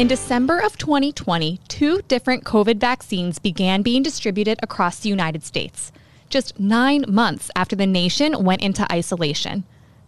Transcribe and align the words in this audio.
In 0.00 0.08
December 0.08 0.58
of 0.58 0.78
2020, 0.78 1.60
two 1.68 2.00
different 2.08 2.42
COVID 2.42 2.78
vaccines 2.78 3.38
began 3.38 3.82
being 3.82 4.02
distributed 4.02 4.58
across 4.62 4.98
the 4.98 5.10
United 5.10 5.44
States, 5.44 5.92
just 6.30 6.58
nine 6.58 7.04
months 7.06 7.50
after 7.54 7.76
the 7.76 7.86
nation 7.86 8.42
went 8.42 8.62
into 8.62 8.90
isolation. 8.90 9.64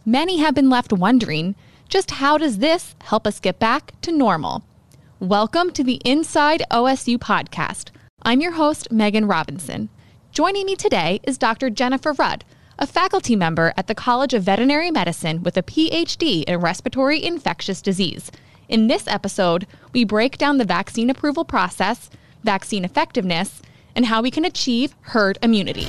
Many 0.06 0.38
have 0.38 0.54
been 0.54 0.70
left 0.70 0.94
wondering 0.94 1.56
just 1.90 2.12
how 2.12 2.38
does 2.38 2.56
this 2.56 2.94
help 3.02 3.26
us 3.26 3.38
get 3.38 3.58
back 3.58 3.92
to 4.00 4.12
normal? 4.12 4.64
Welcome 5.20 5.70
to 5.72 5.84
the 5.84 6.00
Inside 6.06 6.62
OSU 6.70 7.18
podcast. 7.18 7.90
I'm 8.22 8.40
your 8.40 8.52
host, 8.52 8.88
Meghan 8.90 9.28
Robinson. 9.28 9.90
Joining 10.30 10.64
me 10.64 10.74
today 10.74 11.20
is 11.24 11.36
Dr. 11.36 11.68
Jennifer 11.68 12.14
Rudd, 12.14 12.46
a 12.78 12.86
faculty 12.86 13.36
member 13.36 13.74
at 13.76 13.88
the 13.88 13.94
College 13.94 14.32
of 14.32 14.42
Veterinary 14.42 14.90
Medicine 14.90 15.42
with 15.42 15.58
a 15.58 15.62
PhD 15.62 16.44
in 16.44 16.60
respiratory 16.60 17.22
infectious 17.22 17.82
disease. 17.82 18.30
In 18.72 18.86
this 18.86 19.06
episode, 19.06 19.66
we 19.92 20.02
break 20.02 20.38
down 20.38 20.56
the 20.56 20.64
vaccine 20.64 21.10
approval 21.10 21.44
process, 21.44 22.08
vaccine 22.42 22.86
effectiveness, 22.86 23.60
and 23.94 24.06
how 24.06 24.22
we 24.22 24.30
can 24.30 24.46
achieve 24.46 24.94
herd 25.02 25.36
immunity. 25.42 25.84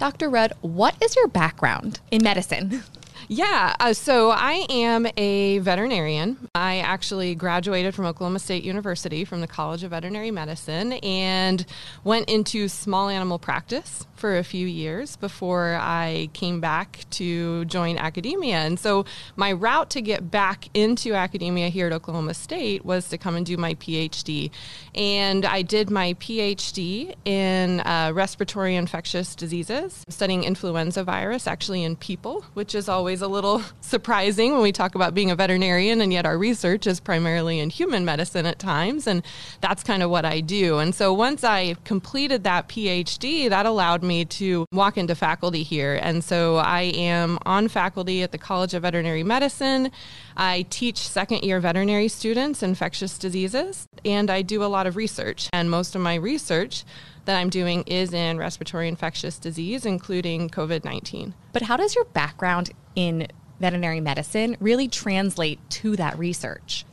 Dr. 0.00 0.28
Rudd, 0.28 0.52
what 0.62 0.96
is 1.00 1.14
your 1.14 1.28
background 1.28 2.00
in 2.10 2.24
medicine? 2.24 2.82
Yeah, 3.28 3.74
uh, 3.80 3.92
so 3.92 4.30
I 4.30 4.66
am 4.70 5.06
a 5.16 5.58
veterinarian. 5.58 6.48
I 6.54 6.78
actually 6.78 7.34
graduated 7.34 7.92
from 7.92 8.06
Oklahoma 8.06 8.38
State 8.38 8.62
University 8.62 9.24
from 9.24 9.40
the 9.40 9.48
College 9.48 9.82
of 9.82 9.90
Veterinary 9.90 10.30
Medicine 10.30 10.92
and 10.92 11.66
went 12.04 12.30
into 12.30 12.68
small 12.68 13.08
animal 13.08 13.40
practice 13.40 14.06
for 14.14 14.38
a 14.38 14.44
few 14.44 14.66
years 14.66 15.16
before 15.16 15.76
I 15.80 16.30
came 16.32 16.60
back 16.60 17.04
to 17.10 17.64
join 17.66 17.98
academia. 17.98 18.56
And 18.58 18.78
so 18.78 19.04
my 19.34 19.52
route 19.52 19.90
to 19.90 20.00
get 20.00 20.30
back 20.30 20.68
into 20.72 21.14
academia 21.14 21.68
here 21.68 21.86
at 21.86 21.92
Oklahoma 21.92 22.34
State 22.34 22.84
was 22.84 23.08
to 23.08 23.18
come 23.18 23.34
and 23.36 23.44
do 23.44 23.56
my 23.56 23.74
PhD. 23.74 24.50
And 24.94 25.44
I 25.44 25.62
did 25.62 25.90
my 25.90 26.14
PhD 26.14 27.14
in 27.24 27.80
uh, 27.80 28.12
respiratory 28.14 28.76
infectious 28.76 29.34
diseases, 29.34 30.04
studying 30.08 30.44
influenza 30.44 31.02
virus 31.04 31.46
actually 31.46 31.82
in 31.82 31.96
people, 31.96 32.44
which 32.54 32.74
is 32.74 32.88
always 32.88 33.15
always 33.16 33.22
a 33.22 33.32
little 33.32 33.62
surprising 33.80 34.52
when 34.52 34.62
we 34.62 34.72
talk 34.72 34.94
about 34.94 35.14
being 35.14 35.30
a 35.30 35.36
veterinarian, 35.36 36.00
and 36.00 36.12
yet 36.12 36.26
our 36.26 36.36
research 36.36 36.86
is 36.86 37.00
primarily 37.00 37.60
in 37.60 37.70
human 37.70 38.04
medicine 38.04 38.44
at 38.44 38.58
times. 38.58 39.06
And 39.06 39.22
that's 39.60 39.82
kind 39.82 40.02
of 40.02 40.10
what 40.10 40.24
I 40.24 40.40
do. 40.40 40.78
And 40.78 40.94
so 40.94 41.14
once 41.14 41.42
I 41.44 41.76
completed 41.84 42.44
that 42.44 42.68
PhD, 42.68 43.48
that 43.48 43.64
allowed 43.64 44.02
me 44.02 44.24
to 44.24 44.66
walk 44.72 44.98
into 44.98 45.14
faculty 45.14 45.62
here. 45.62 45.98
And 46.02 46.22
so 46.22 46.56
I 46.56 46.82
am 46.82 47.38
on 47.46 47.68
faculty 47.68 48.22
at 48.22 48.32
the 48.32 48.38
College 48.38 48.74
of 48.74 48.82
Veterinary 48.82 49.22
Medicine. 49.22 49.90
I 50.36 50.66
teach 50.68 50.98
second 50.98 51.42
year 51.42 51.60
veterinary 51.60 52.08
students 52.08 52.62
infectious 52.62 53.16
diseases, 53.16 53.86
and 54.04 54.30
I 54.30 54.42
do 54.42 54.62
a 54.62 54.66
lot 54.66 54.86
of 54.86 54.96
research. 54.96 55.48
And 55.52 55.70
most 55.70 55.94
of 55.94 56.02
my 56.02 56.16
research 56.16 56.84
that 57.24 57.36
I'm 57.36 57.50
doing 57.50 57.82
is 57.86 58.12
in 58.12 58.38
respiratory 58.38 58.88
infectious 58.88 59.38
disease, 59.38 59.84
including 59.84 60.48
COVID 60.48 60.84
19. 60.84 61.34
But 61.52 61.62
how 61.62 61.76
does 61.76 61.94
your 61.94 62.04
background 62.04 62.70
in 62.96 63.28
veterinary 63.60 64.00
medicine 64.00 64.56
really 64.58 64.88
translate 64.88 65.60
to 65.70 65.94
that 65.96 66.18
research? 66.18 66.84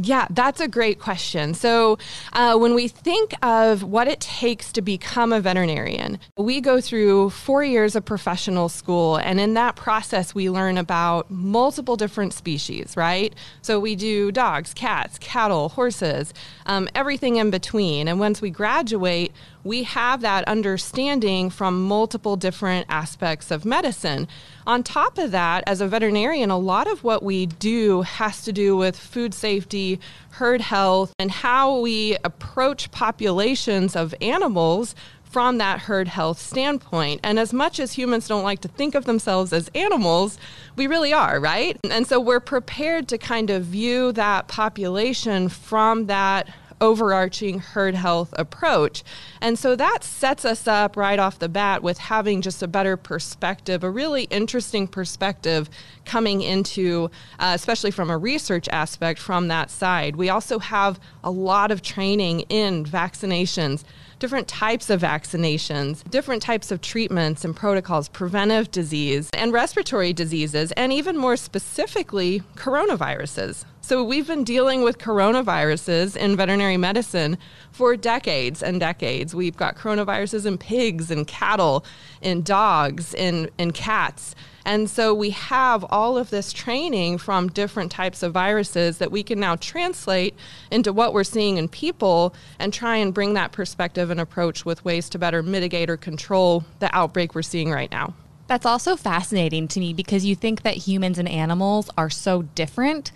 Yeah, 0.00 0.28
that's 0.30 0.60
a 0.60 0.68
great 0.68 1.00
question. 1.00 1.54
So, 1.54 1.98
uh, 2.32 2.56
when 2.56 2.74
we 2.74 2.86
think 2.86 3.34
of 3.44 3.82
what 3.82 4.06
it 4.06 4.20
takes 4.20 4.70
to 4.72 4.80
become 4.80 5.32
a 5.32 5.40
veterinarian, 5.40 6.20
we 6.36 6.60
go 6.60 6.80
through 6.80 7.30
four 7.30 7.64
years 7.64 7.96
of 7.96 8.04
professional 8.04 8.68
school, 8.68 9.16
and 9.16 9.40
in 9.40 9.54
that 9.54 9.74
process, 9.74 10.36
we 10.36 10.50
learn 10.50 10.78
about 10.78 11.28
multiple 11.32 11.96
different 11.96 12.32
species, 12.32 12.96
right? 12.96 13.34
So, 13.60 13.80
we 13.80 13.96
do 13.96 14.30
dogs, 14.30 14.72
cats, 14.72 15.18
cattle, 15.18 15.70
horses, 15.70 16.32
um, 16.66 16.88
everything 16.94 17.36
in 17.36 17.50
between. 17.50 18.06
And 18.06 18.20
once 18.20 18.40
we 18.40 18.50
graduate, 18.50 19.32
we 19.64 19.82
have 19.82 20.20
that 20.20 20.46
understanding 20.46 21.50
from 21.50 21.82
multiple 21.86 22.36
different 22.36 22.86
aspects 22.88 23.50
of 23.50 23.64
medicine. 23.64 24.28
On 24.66 24.82
top 24.82 25.18
of 25.18 25.30
that, 25.32 25.64
as 25.66 25.80
a 25.80 25.88
veterinarian, 25.88 26.50
a 26.50 26.58
lot 26.58 26.86
of 26.86 27.02
what 27.02 27.22
we 27.22 27.46
do 27.46 28.02
has 28.02 28.42
to 28.42 28.52
do 28.52 28.76
with 28.76 28.96
food 28.96 29.34
safety, 29.34 29.87
herd 30.30 30.60
health, 30.60 31.12
and 31.18 31.30
how 31.30 31.80
we 31.80 32.16
approach 32.24 32.90
populations 32.90 33.96
of 33.96 34.14
animals 34.20 34.94
from 35.22 35.58
that 35.58 35.80
herd 35.80 36.08
health 36.08 36.38
standpoint. 36.38 37.20
And 37.22 37.38
as 37.38 37.52
much 37.52 37.78
as 37.78 37.92
humans 37.92 38.26
don't 38.28 38.42
like 38.42 38.60
to 38.62 38.68
think 38.68 38.94
of 38.94 39.04
themselves 39.04 39.52
as 39.52 39.68
animals, 39.74 40.38
we 40.76 40.86
really 40.86 41.12
are, 41.12 41.38
right? 41.38 41.76
And 41.90 42.06
so 42.06 42.18
we're 42.18 42.40
prepared 42.40 43.08
to 43.08 43.18
kind 43.18 43.50
of 43.50 43.64
view 43.64 44.12
that 44.12 44.48
population 44.48 45.48
from 45.48 46.06
that 46.06 46.48
overarching 46.80 47.58
herd 47.58 47.94
health 47.94 48.34
approach. 48.36 49.02
And 49.40 49.58
so 49.58 49.76
that 49.76 50.04
sets 50.04 50.44
us 50.44 50.66
up 50.66 50.96
right 50.96 51.18
off 51.18 51.38
the 51.38 51.48
bat 51.48 51.82
with 51.82 51.98
having 51.98 52.42
just 52.42 52.62
a 52.62 52.68
better 52.68 52.96
perspective, 52.96 53.84
a 53.84 53.90
really 53.90 54.24
interesting 54.24 54.88
perspective 54.88 55.68
coming 56.04 56.42
into, 56.42 57.10
uh, 57.38 57.52
especially 57.54 57.90
from 57.90 58.10
a 58.10 58.18
research 58.18 58.68
aspect 58.68 59.18
from 59.20 59.48
that 59.48 59.70
side. 59.70 60.16
We 60.16 60.28
also 60.28 60.58
have 60.58 60.98
a 61.22 61.30
lot 61.30 61.70
of 61.70 61.82
training 61.82 62.40
in 62.48 62.84
vaccinations 62.84 63.84
different 64.18 64.48
types 64.48 64.90
of 64.90 65.00
vaccinations, 65.00 66.08
different 66.10 66.42
types 66.42 66.70
of 66.70 66.80
treatments 66.80 67.44
and 67.44 67.54
protocols, 67.54 68.08
preventive 68.08 68.70
disease 68.70 69.30
and 69.32 69.52
respiratory 69.52 70.12
diseases, 70.12 70.72
and 70.72 70.92
even 70.92 71.16
more 71.16 71.36
specifically, 71.36 72.42
coronaviruses. 72.56 73.64
So 73.80 74.04
we've 74.04 74.26
been 74.26 74.44
dealing 74.44 74.82
with 74.82 74.98
coronaviruses 74.98 76.14
in 76.14 76.36
veterinary 76.36 76.76
medicine 76.76 77.38
for 77.70 77.96
decades 77.96 78.62
and 78.62 78.78
decades. 78.78 79.34
We've 79.34 79.56
got 79.56 79.76
coronaviruses 79.76 80.44
in 80.44 80.58
pigs 80.58 81.10
and 81.10 81.26
cattle, 81.26 81.86
in 82.20 82.42
dogs, 82.42 83.14
in, 83.14 83.50
in 83.56 83.70
cats. 83.70 84.34
And 84.68 84.90
so 84.90 85.14
we 85.14 85.30
have 85.30 85.82
all 85.88 86.18
of 86.18 86.28
this 86.28 86.52
training 86.52 87.16
from 87.16 87.48
different 87.48 87.90
types 87.90 88.22
of 88.22 88.34
viruses 88.34 88.98
that 88.98 89.10
we 89.10 89.22
can 89.22 89.40
now 89.40 89.56
translate 89.56 90.34
into 90.70 90.92
what 90.92 91.14
we're 91.14 91.24
seeing 91.24 91.56
in 91.56 91.68
people 91.68 92.34
and 92.58 92.70
try 92.70 92.96
and 92.96 93.14
bring 93.14 93.32
that 93.32 93.50
perspective 93.50 94.10
and 94.10 94.20
approach 94.20 94.66
with 94.66 94.84
ways 94.84 95.08
to 95.08 95.18
better 95.18 95.42
mitigate 95.42 95.88
or 95.88 95.96
control 95.96 96.66
the 96.80 96.94
outbreak 96.94 97.34
we're 97.34 97.40
seeing 97.40 97.70
right 97.70 97.90
now. 97.90 98.12
That's 98.46 98.66
also 98.66 98.94
fascinating 98.94 99.68
to 99.68 99.80
me 99.80 99.94
because 99.94 100.26
you 100.26 100.34
think 100.34 100.60
that 100.64 100.76
humans 100.76 101.18
and 101.18 101.30
animals 101.30 101.88
are 101.96 102.10
so 102.10 102.42
different 102.42 103.10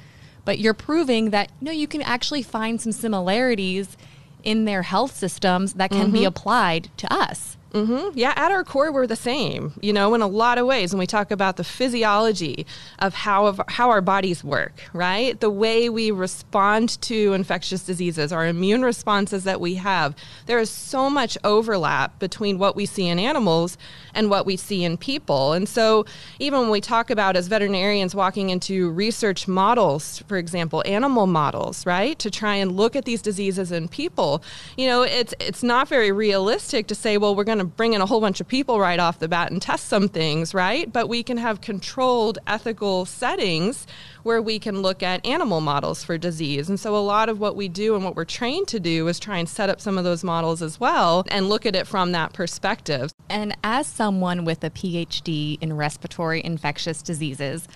but 0.44 0.58
you're 0.58 0.74
proving 0.74 1.30
that 1.30 1.50
you 1.60 1.66
know 1.66 1.72
you 1.72 1.86
can 1.86 2.02
actually 2.02 2.42
find 2.42 2.80
some 2.80 2.90
similarities 2.90 3.96
in 4.42 4.64
their 4.64 4.82
health 4.82 5.14
systems 5.14 5.74
that 5.74 5.90
can 5.90 6.06
mm-hmm. 6.06 6.12
be 6.12 6.24
applied 6.24 6.90
to 6.96 7.12
us. 7.12 7.56
Mm-hmm. 7.72 8.19
Yeah, 8.19 8.34
at 8.37 8.53
our 8.53 8.65
core, 8.65 8.93
we're 8.93 9.06
the 9.06 9.16
same, 9.16 9.72
you 9.81 9.93
know, 9.94 10.15
in 10.15 10.21
a 10.21 10.27
lot 10.27 10.59
of 10.59 10.66
ways. 10.66 10.93
When 10.93 10.99
we 10.99 11.06
talk 11.06 11.31
about 11.31 11.56
the 11.56 11.65
physiology 11.65 12.66
of 12.99 13.15
how, 13.15 13.47
of 13.47 13.60
how 13.69 13.88
our 13.88 14.03
bodies 14.03 14.44
work, 14.44 14.75
right? 14.93 15.41
The 15.41 15.50
way 15.50 15.88
we 15.88 16.11
respond 16.11 17.00
to 17.03 17.32
infectious 17.32 17.82
diseases, 17.84 18.31
our 18.31 18.47
immune 18.47 18.82
responses 18.82 19.44
that 19.44 19.61
we 19.61 19.77
have, 19.77 20.15
there 20.47 20.59
is 20.59 20.69
so 20.69 21.09
much 21.09 21.38
overlap 21.44 22.19
between 22.19 22.59
what 22.59 22.77
we 22.77 22.84
see 22.84 23.09
in 23.09 23.19
animals 23.19 23.78
and 24.15 24.31
what 24.31 24.47
we 24.47 24.56
see 24.56 24.84
in 24.84 24.97
people. 24.97 25.53
And 25.53 25.69
so, 25.69 26.05
even 26.39 26.61
when 26.61 26.71
we 26.71 26.81
talk 26.81 27.11
about 27.11 27.37
as 27.37 27.49
veterinarians 27.49 28.15
walking 28.15 28.50
into 28.50 28.91
research 28.91 29.49
models, 29.49 30.23
for 30.28 30.37
example, 30.37 30.83
animal 30.87 31.27
models, 31.27 31.87
right, 31.87 32.19
to 32.19 32.31
try 32.31 32.56
and 32.56 32.73
look 32.76 32.97
at 32.97 33.05
these 33.05 33.23
diseases 33.23 33.73
in 33.73 33.88
people, 33.88 34.43
you 34.76 34.87
know, 34.87 35.03
it's, 35.03 35.35
it's 35.41 35.62
not 35.62 35.88
very 35.88 36.12
realistic 36.12 36.87
to 36.88 36.94
say, 36.94 37.19
well, 37.19 37.35
we're 37.35 37.44
going 37.44 37.59
to 37.59 37.64
bring 37.64 37.93
in 37.93 38.00
a 38.00 38.06
whole 38.06 38.20
bunch 38.20 38.41
of 38.41 38.49
people 38.49 38.81
right 38.81 39.00
off 39.00 39.19
the 39.19 39.29
bat 39.29 39.50
and 39.50 39.61
test 39.62 39.87
some 39.88 40.09
things, 40.09 40.55
right? 40.55 40.93
But 40.93 41.08
we 41.08 41.23
can 41.23 41.37
have 41.37 41.61
controlled 41.61 42.38
ethical 42.47 43.05
settings 43.05 43.87
where 44.22 44.40
we 44.40 44.58
can 44.58 44.82
look 44.82 45.02
at 45.02 45.24
animal 45.26 45.60
models 45.60 46.04
for 46.04 46.16
disease. 46.16 46.69
And 46.69 46.78
so 46.78 46.96
a 46.96 46.98
lot 46.98 47.28
of 47.28 47.40
what 47.40 47.56
we 47.56 47.69
do 47.69 47.94
and 47.94 48.04
what 48.04 48.16
we're 48.16 48.24
trained 48.24 48.69
to 48.69 48.80
do 48.80 49.08
is 49.08 49.19
try 49.19 49.38
and 49.38 49.48
set 49.48 49.69
up 49.69 49.80
some 49.80 49.98
of 49.98 50.04
those 50.04 50.22
models 50.22 50.62
as 50.62 50.78
well 50.78 51.24
and 51.30 51.48
look 51.48 51.66
at 51.66 51.74
it 51.74 51.86
from 51.86 52.12
that 52.12 52.32
perspective. 52.32 53.12
And 53.28 53.56
as 53.64 53.86
someone 53.86 54.44
with 54.44 54.62
a 54.62 54.70
PhD 54.70 55.58
in 55.60 55.76
respiratory 55.76 56.42
infectious 56.44 57.02
diseases, 57.02 57.66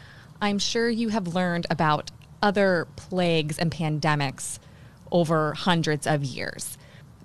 I'm 0.41 0.59
sure 0.59 0.89
you 0.89 1.09
have 1.09 1.35
learned 1.35 1.67
about 1.71 2.11
other 2.43 2.87
plagues 2.97 3.59
and 3.59 3.71
pandemics 3.71 4.59
over 5.11 5.55
hundreds 5.55 6.07
of 6.07 6.25
years. 6.25 6.77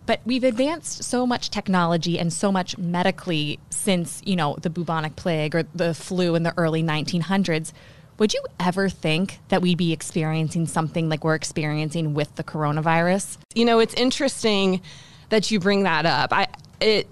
But 0.05 0.21
we've 0.25 0.43
advanced 0.43 1.03
so 1.03 1.27
much 1.27 1.49
technology 1.51 2.17
and 2.17 2.33
so 2.33 2.51
much 2.51 2.77
medically 2.77 3.59
since, 3.69 4.21
you 4.25 4.35
know, 4.35 4.55
the 4.61 4.69
bubonic 4.69 5.15
plague 5.15 5.55
or 5.55 5.63
the 5.75 5.93
flu 5.93 6.35
in 6.35 6.43
the 6.43 6.53
early 6.57 6.81
1900s. 6.81 7.71
Would 8.17 8.33
you 8.33 8.43
ever 8.59 8.89
think 8.89 9.39
that 9.49 9.61
we'd 9.61 9.77
be 9.77 9.93
experiencing 9.93 10.67
something 10.67 11.09
like 11.09 11.23
we're 11.23 11.35
experiencing 11.35 12.13
with 12.13 12.35
the 12.35 12.43
coronavirus? 12.43 13.37
You 13.55 13.65
know, 13.65 13.79
it's 13.79 13.93
interesting 13.95 14.81
that 15.29 15.49
you 15.49 15.59
bring 15.59 15.83
that 15.83 16.05
up. 16.05 16.31
I 16.31 16.47
it 16.79 17.07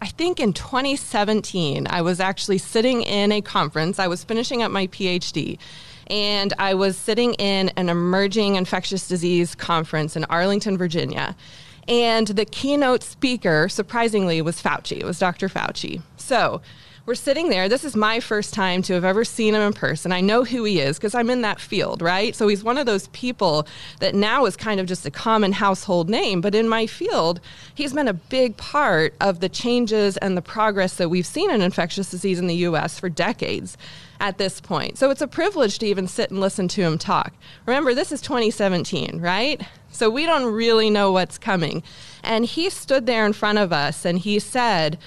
I 0.00 0.06
think 0.06 0.40
in 0.40 0.52
2017 0.52 1.86
I 1.88 2.02
was 2.02 2.20
actually 2.20 2.58
sitting 2.58 3.02
in 3.02 3.32
a 3.32 3.40
conference. 3.40 3.98
I 3.98 4.08
was 4.08 4.24
finishing 4.24 4.62
up 4.62 4.70
my 4.70 4.86
PhD 4.88 5.58
And 6.08 6.52
I 6.58 6.74
was 6.74 6.96
sitting 6.96 7.34
in 7.34 7.70
an 7.70 7.88
emerging 7.88 8.56
infectious 8.56 9.08
disease 9.08 9.54
conference 9.54 10.16
in 10.16 10.24
Arlington, 10.26 10.78
Virginia. 10.78 11.36
And 11.88 12.26
the 12.26 12.44
keynote 12.44 13.02
speaker, 13.02 13.68
surprisingly, 13.68 14.42
was 14.42 14.60
Fauci. 14.60 14.98
It 14.98 15.04
was 15.04 15.18
Dr. 15.18 15.48
Fauci. 15.48 16.02
So 16.16 16.60
we're 17.06 17.14
sitting 17.14 17.48
there. 17.50 17.68
This 17.68 17.84
is 17.84 17.94
my 17.94 18.18
first 18.18 18.52
time 18.52 18.82
to 18.82 18.94
have 18.94 19.04
ever 19.04 19.24
seen 19.24 19.54
him 19.54 19.62
in 19.62 19.72
person. 19.72 20.10
I 20.10 20.20
know 20.20 20.42
who 20.42 20.64
he 20.64 20.80
is 20.80 20.98
because 20.98 21.14
I'm 21.14 21.30
in 21.30 21.42
that 21.42 21.60
field, 21.60 22.02
right? 22.02 22.34
So 22.34 22.48
he's 22.48 22.64
one 22.64 22.78
of 22.78 22.86
those 22.86 23.06
people 23.08 23.68
that 24.00 24.16
now 24.16 24.44
is 24.44 24.56
kind 24.56 24.80
of 24.80 24.86
just 24.86 25.06
a 25.06 25.10
common 25.10 25.52
household 25.52 26.10
name. 26.10 26.40
But 26.40 26.56
in 26.56 26.68
my 26.68 26.88
field, 26.88 27.40
he's 27.72 27.92
been 27.92 28.08
a 28.08 28.12
big 28.12 28.56
part 28.56 29.14
of 29.20 29.38
the 29.38 29.48
changes 29.48 30.16
and 30.16 30.36
the 30.36 30.42
progress 30.42 30.96
that 30.96 31.08
we've 31.08 31.26
seen 31.26 31.48
in 31.48 31.62
infectious 31.62 32.10
disease 32.10 32.40
in 32.40 32.48
the 32.48 32.56
US 32.56 32.98
for 32.98 33.08
decades 33.08 33.78
at 34.18 34.38
this 34.38 34.60
point. 34.60 34.98
So 34.98 35.10
it's 35.10 35.22
a 35.22 35.28
privilege 35.28 35.78
to 35.78 35.86
even 35.86 36.08
sit 36.08 36.30
and 36.30 36.40
listen 36.40 36.66
to 36.68 36.82
him 36.82 36.98
talk. 36.98 37.32
Remember, 37.66 37.94
this 37.94 38.10
is 38.10 38.20
2017, 38.20 39.20
right? 39.20 39.62
So 39.92 40.10
we 40.10 40.26
don't 40.26 40.52
really 40.52 40.90
know 40.90 41.12
what's 41.12 41.38
coming. 41.38 41.84
And 42.24 42.44
he 42.44 42.68
stood 42.68 43.06
there 43.06 43.24
in 43.24 43.32
front 43.32 43.58
of 43.58 43.72
us 43.72 44.04
and 44.04 44.18
he 44.18 44.40
said, 44.40 44.98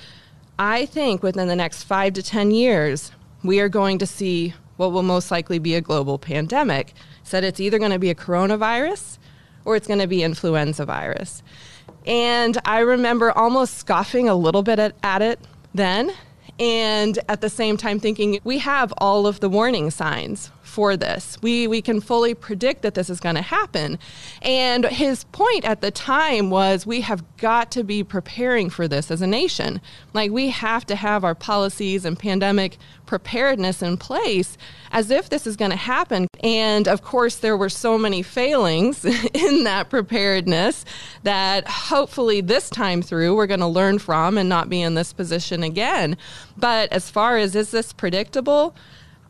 I 0.59 0.87
think 0.87 1.23
within 1.23 1.47
the 1.47 1.55
next 1.55 1.83
five 1.83 2.13
to 2.13 2.21
10 2.21 2.51
years, 2.51 3.13
we 3.43 3.61
are 3.61 3.69
going 3.69 3.97
to 3.99 4.05
see 4.05 4.53
what 4.75 4.91
will 4.91 5.03
most 5.03 5.31
likely 5.31 5.57
be 5.57 5.73
a 5.73 5.81
global 5.81 6.19
pandemic. 6.19 6.93
Said 7.23 7.45
it's 7.45 7.61
either 7.61 7.79
going 7.79 7.91
to 7.91 7.99
be 7.99 8.09
a 8.09 8.15
coronavirus 8.15 9.19
or 9.63 9.77
it's 9.77 9.87
going 9.87 10.01
to 10.01 10.07
be 10.07 10.21
influenza 10.21 10.85
virus. 10.85 11.43
And 12.05 12.57
I 12.65 12.79
remember 12.79 13.31
almost 13.31 13.77
scoffing 13.77 14.27
a 14.27 14.35
little 14.35 14.61
bit 14.61 14.79
at, 14.79 14.95
at 15.01 15.21
it 15.21 15.39
then. 15.73 16.11
And 16.59 17.17
at 17.29 17.39
the 17.39 17.49
same 17.49 17.77
time, 17.77 18.01
thinking 18.01 18.41
we 18.43 18.57
have 18.57 18.93
all 18.97 19.27
of 19.27 19.39
the 19.39 19.47
warning 19.47 19.91
signs 19.91 20.51
for 20.69 20.95
this. 20.95 21.37
We, 21.41 21.67
we 21.67 21.81
can 21.81 21.99
fully 21.99 22.33
predict 22.33 22.83
that 22.83 22.93
this 22.93 23.09
is 23.09 23.19
going 23.19 23.35
to 23.35 23.41
happen. 23.41 23.99
And 24.41 24.85
his 24.85 25.25
point 25.25 25.65
at 25.65 25.81
the 25.81 25.91
time 25.91 26.49
was 26.49 26.85
we 26.85 27.01
have 27.01 27.23
got 27.37 27.71
to 27.71 27.83
be 27.83 28.03
preparing 28.03 28.69
for 28.69 28.87
this 28.87 29.11
as 29.11 29.21
a 29.21 29.27
nation. 29.27 29.81
Like, 30.13 30.31
we 30.31 30.49
have 30.49 30.85
to 30.85 30.95
have 30.95 31.23
our 31.23 31.35
policies 31.35 32.05
and 32.05 32.17
pandemic 32.17 32.77
preparedness 33.05 33.81
in 33.81 33.97
place 33.97 34.55
as 34.91 35.09
if 35.09 35.29
this 35.29 35.47
is 35.47 35.57
going 35.57 35.71
to 35.71 35.77
happen. 35.77 36.27
And 36.43 36.87
of 36.87 37.01
course, 37.01 37.37
there 37.37 37.57
were 37.57 37.69
so 37.69 37.97
many 37.97 38.21
failings 38.21 39.03
in 39.33 39.63
that 39.63 39.89
preparedness 39.89 40.85
that 41.23 41.67
hopefully 41.67 42.41
this 42.41 42.69
time 42.69 43.01
through 43.01 43.35
we're 43.35 43.47
going 43.47 43.59
to 43.59 43.67
learn 43.67 43.97
from 43.97 44.37
and 44.37 44.47
not 44.47 44.69
be 44.69 44.81
in 44.81 44.93
this 44.93 45.11
position 45.11 45.63
again. 45.63 46.17
But 46.55 46.91
as 46.91 47.09
far 47.09 47.37
as 47.37 47.55
is 47.55 47.71
this 47.71 47.91
predictable? 47.93 48.75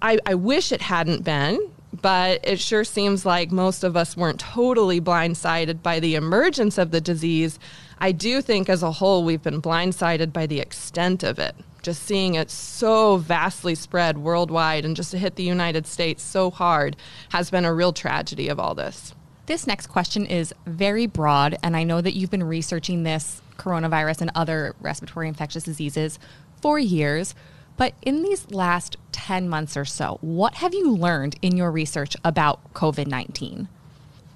I, 0.02 0.18
I 0.26 0.36
wish 0.36 0.72
it 0.72 0.82
hadn't 0.82 1.24
been, 1.24 1.60
but 2.02 2.40
it 2.44 2.60
sure 2.60 2.84
seems 2.84 3.26
like 3.26 3.52
most 3.52 3.84
of 3.84 3.98
us 3.98 4.16
weren't 4.16 4.40
totally 4.40 5.02
blindsided 5.02 5.82
by 5.82 6.00
the 6.00 6.16
emergence 6.16 6.78
of 6.78 6.92
the 6.92 7.02
disease. 7.02 7.60
I 8.00 8.12
do 8.12 8.42
think 8.42 8.70
as 8.70 8.84
a 8.84 8.92
whole 8.92 9.24
we've 9.24 9.44
been 9.44 9.62
blindsided 9.62 10.32
by 10.32 10.46
the 10.46 10.60
extent 10.60 11.24
of 11.24 11.40
it. 11.40 11.56
Just 11.82 12.04
seeing 12.04 12.36
it 12.36 12.52
so 12.52 13.18
vastly 13.18 13.76
spread 13.76 14.18
worldwide 14.18 14.86
and 14.86 14.96
just 14.96 15.12
to 15.12 15.18
hit 15.18 15.36
the 15.36 15.44
United 15.44 15.88
States 15.88 16.22
so 16.22 16.52
hard 16.52 16.96
has 17.30 17.50
been 17.50 17.66
a 17.66 17.74
real 17.74 17.94
tragedy 17.94 18.50
of 18.50 18.60
all 18.60 18.76
this. 18.76 19.14
This 19.46 19.66
next 19.66 19.88
question 19.88 20.26
is 20.26 20.54
very 20.68 21.08
broad, 21.08 21.58
and 21.64 21.76
I 21.76 21.84
know 21.84 22.02
that 22.02 22.14
you've 22.14 22.30
been 22.30 22.44
researching 22.44 23.04
this 23.04 23.42
coronavirus 23.58 24.22
and 24.22 24.32
other 24.36 24.76
respiratory 24.80 25.28
infectious 25.28 25.64
diseases 25.64 26.20
for 26.62 26.78
years. 26.78 27.34
But 27.80 27.94
in 28.02 28.24
these 28.24 28.52
last 28.52 28.98
10 29.14 29.48
months 29.48 29.78
or 29.78 29.86
so, 29.86 30.18
what 30.20 30.56
have 30.56 30.74
you 30.74 30.92
learned 30.92 31.38
in 31.42 31.56
your 31.56 31.72
research 31.72 32.18
about 32.26 32.74
COVID 32.74 33.08
19? 33.08 33.70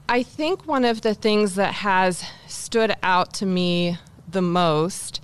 I 0.08 0.24
think 0.24 0.66
one 0.66 0.86
of 0.86 1.02
the 1.02 1.14
things 1.14 1.56
that 1.56 1.74
has 1.74 2.24
stood 2.48 2.96
out 3.04 3.34
to 3.36 3.46
me 3.46 3.98
the 4.32 4.42
most 4.42 5.20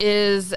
is 0.00 0.54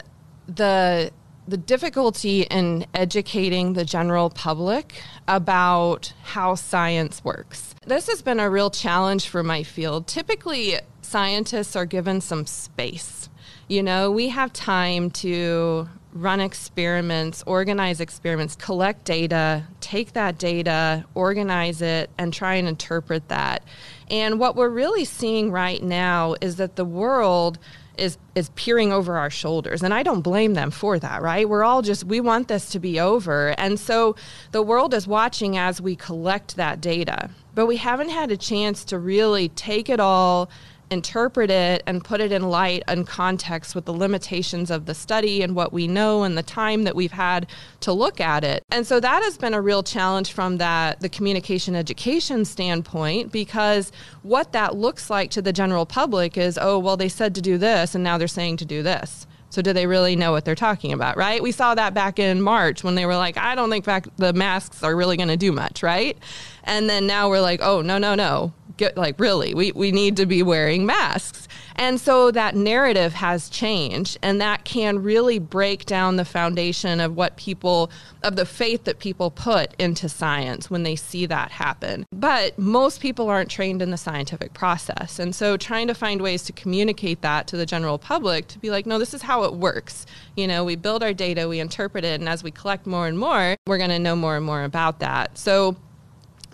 the 0.48 1.12
the 1.46 1.58
difficulty 1.58 2.44
in 2.44 2.86
educating 2.94 3.74
the 3.74 3.86
general 3.86 4.30
public 4.30 5.02
about 5.28 6.14
how 6.24 6.56
science 6.56 7.24
works. 7.24 7.76
This 7.86 8.08
has 8.08 8.22
been 8.22 8.40
a 8.40 8.50
real 8.50 8.70
challenge 8.70 9.28
for 9.28 9.44
my 9.44 9.64
field. 9.64 10.08
Typically, 10.08 10.80
scientists 11.02 11.76
are 11.76 11.86
given 11.86 12.22
some 12.22 12.46
space. 12.46 13.30
You 13.70 13.84
know, 13.84 14.10
we 14.10 14.30
have 14.30 14.54
time 14.54 15.10
to 15.12 15.90
run 16.22 16.40
experiments, 16.40 17.44
organize 17.46 18.02
experiments, 18.02 18.56
collect 18.56 19.06
data, 19.06 19.64
take 19.80 20.14
that 20.14 20.38
data, 20.38 21.06
organize 21.14 21.82
it, 21.82 22.10
and 22.18 22.34
try 22.34 22.56
and 22.56 22.68
interpret 22.68 23.28
that. 23.30 23.64
And 24.10 24.40
what 24.40 24.56
we're 24.56 24.70
really 24.70 25.06
seeing 25.06 25.52
right 25.52 25.82
now 25.82 26.36
is 26.42 26.56
that 26.58 26.76
the 26.76 26.86
world 26.86 27.60
is 27.98 28.18
is 28.36 28.50
peering 28.50 28.94
over 28.94 29.18
our 29.18 29.30
shoulders 29.30 29.82
and 29.82 29.92
I 29.94 30.04
don't 30.04 30.22
blame 30.22 30.54
them 30.54 30.72
for 30.72 31.00
that, 31.00 31.22
right? 31.22 31.50
We're 31.50 31.64
all 31.64 31.82
just 31.82 32.04
we 32.04 32.22
want 32.22 32.48
this 32.48 32.70
to 32.70 32.80
be 32.80 33.00
over. 33.00 33.56
And 33.58 33.80
so 33.80 34.16
the 34.52 34.62
world 34.62 34.94
is 34.94 35.08
watching 35.08 35.58
as 35.58 35.82
we 35.82 35.96
collect 35.96 36.56
that 36.58 36.80
data. 36.80 37.30
But 37.56 37.66
we 37.66 37.78
haven't 37.78 38.10
had 38.10 38.32
a 38.32 38.38
chance 38.38 38.86
to 38.86 39.00
really 39.00 39.50
take 39.50 39.90
it 39.90 40.00
all 40.00 40.50
interpret 40.90 41.50
it 41.50 41.84
and 41.86 42.04
put 42.04 42.22
it 42.22 42.32
in 42.32 42.50
light 42.50 42.84
and 42.88 43.06
context 43.06 43.76
with 43.76 43.86
the 43.86 43.94
limitations 43.94 44.72
of 44.72 44.86
the 44.86 44.94
study 44.94 45.42
and 45.42 45.56
what 45.56 45.74
we 45.74 45.88
know 45.88 46.24
and 46.24 46.38
the 46.38 46.44
time 46.44 46.84
that 46.84 46.96
we've 46.96 47.12
had 47.12 47.48
to 47.82 47.92
look 47.92 48.20
at 48.20 48.44
it. 48.44 48.64
And 48.72 48.86
so 48.86 49.00
that 49.00 49.24
has 49.24 49.38
been 49.38 49.54
a 49.54 49.62
real 49.62 49.84
challenge 49.84 50.32
from 50.32 50.58
that 50.58 51.00
the 51.02 51.10
communication 51.10 51.76
education 51.76 52.46
standpoint 52.46 53.32
because 53.32 53.92
what 54.24 54.52
that 54.54 54.76
looks 54.76 55.10
like 55.10 55.32
to 55.32 55.42
the 55.42 55.54
general 55.54 55.86
public 55.86 56.38
is 56.38 56.58
oh 56.62 56.80
well 56.80 56.98
they 56.98 57.10
said 57.10 57.36
to 57.36 57.42
do 57.42 57.58
this 57.58 57.96
and 57.96 58.04
now 58.04 58.18
they're 58.18 58.28
saying 58.28 58.58
to 58.58 58.66
do 58.66 58.84
this. 58.84 59.28
So 59.50 59.62
do 59.62 59.72
they 59.72 59.88
really 59.88 60.16
know 60.16 60.32
what 60.32 60.44
they're 60.44 60.56
talking 60.56 60.92
about, 60.92 61.16
right? 61.16 61.42
We 61.42 61.52
saw 61.52 61.74
that 61.76 61.94
back 61.94 62.20
in 62.20 62.42
March 62.42 62.84
when 62.84 62.96
they 62.96 63.06
were 63.06 63.16
like, 63.16 63.38
I 63.38 63.56
don't 63.56 63.70
think 63.70 63.86
the 64.18 64.34
masks 64.34 64.84
are 64.84 64.96
really 64.96 65.16
going 65.16 65.30
to 65.30 65.38
do 65.38 65.52
much, 65.52 65.84
right? 65.84 66.18
And 66.66 66.90
then 66.90 67.08
now 67.08 67.30
we're 67.30 67.42
like, 67.42 67.62
oh 67.62 67.82
no 67.82 67.98
no 67.98 68.14
no, 68.14 68.54
get 68.78 68.96
like 68.96 69.20
really 69.20 69.54
we, 69.54 69.72
we 69.74 69.92
need 69.92 70.16
to 70.18 70.26
be 70.26 70.44
wearing 70.44 70.86
masks. 70.86 71.48
And 71.76 72.00
so 72.00 72.32
that 72.32 72.56
narrative 72.56 73.14
has 73.14 73.50
changed 73.50 74.18
and 74.24 74.42
that 74.42 74.64
can 74.64 75.04
really 75.04 75.38
break 75.38 75.86
down 75.86 76.16
the 76.16 76.26
foundation 76.26 77.00
of 77.00 77.16
what 77.16 77.38
people 77.38 77.92
of 78.24 78.36
the 78.36 78.46
faith 78.46 78.86
that 78.86 79.00
people 79.00 79.30
put 79.30 79.74
into 79.80 80.10
science 80.10 80.72
when 80.72 80.84
they 80.84 80.96
see 80.96 81.26
that 81.28 81.52
happen. 81.52 82.06
But 82.12 82.58
most 82.58 83.00
people 83.00 83.30
aren't 83.30 83.52
trained 83.52 83.82
in 83.82 83.92
the 83.92 83.98
scientific 83.98 84.54
process 84.54 85.20
and 85.20 85.36
so 85.36 85.58
trying 85.58 85.88
to 85.88 85.94
find 85.94 86.22
ways 86.22 86.44
to 86.44 86.54
communicate 86.54 87.22
that 87.22 87.48
to 87.48 87.58
the 87.58 87.66
general 87.66 87.98
public 87.98 88.48
to 88.48 88.60
be 88.60 88.70
like 88.70 88.86
no 88.86 88.98
this 88.98 89.14
is 89.14 89.22
how 89.22 89.44
it 89.44 89.54
works. 89.54 90.06
You 90.36 90.48
know 90.48 90.64
we 90.64 90.76
build 90.76 91.04
our 91.04 91.14
data 91.14 91.48
we 91.48 91.60
interpret 91.60 92.04
it 92.04 92.20
and 92.20 92.30
as 92.30 92.44
we 92.44 92.52
collect 92.52 92.88
more 92.88 93.08
and 93.08 93.20
more 93.20 93.56
we're 93.68 93.78
going 93.78 93.90
to 93.90 94.00
know 94.00 94.16
more 94.16 94.38
and 94.38 94.46
more 94.46 94.64
about 94.64 95.00
that. 95.00 95.38
So 95.38 95.78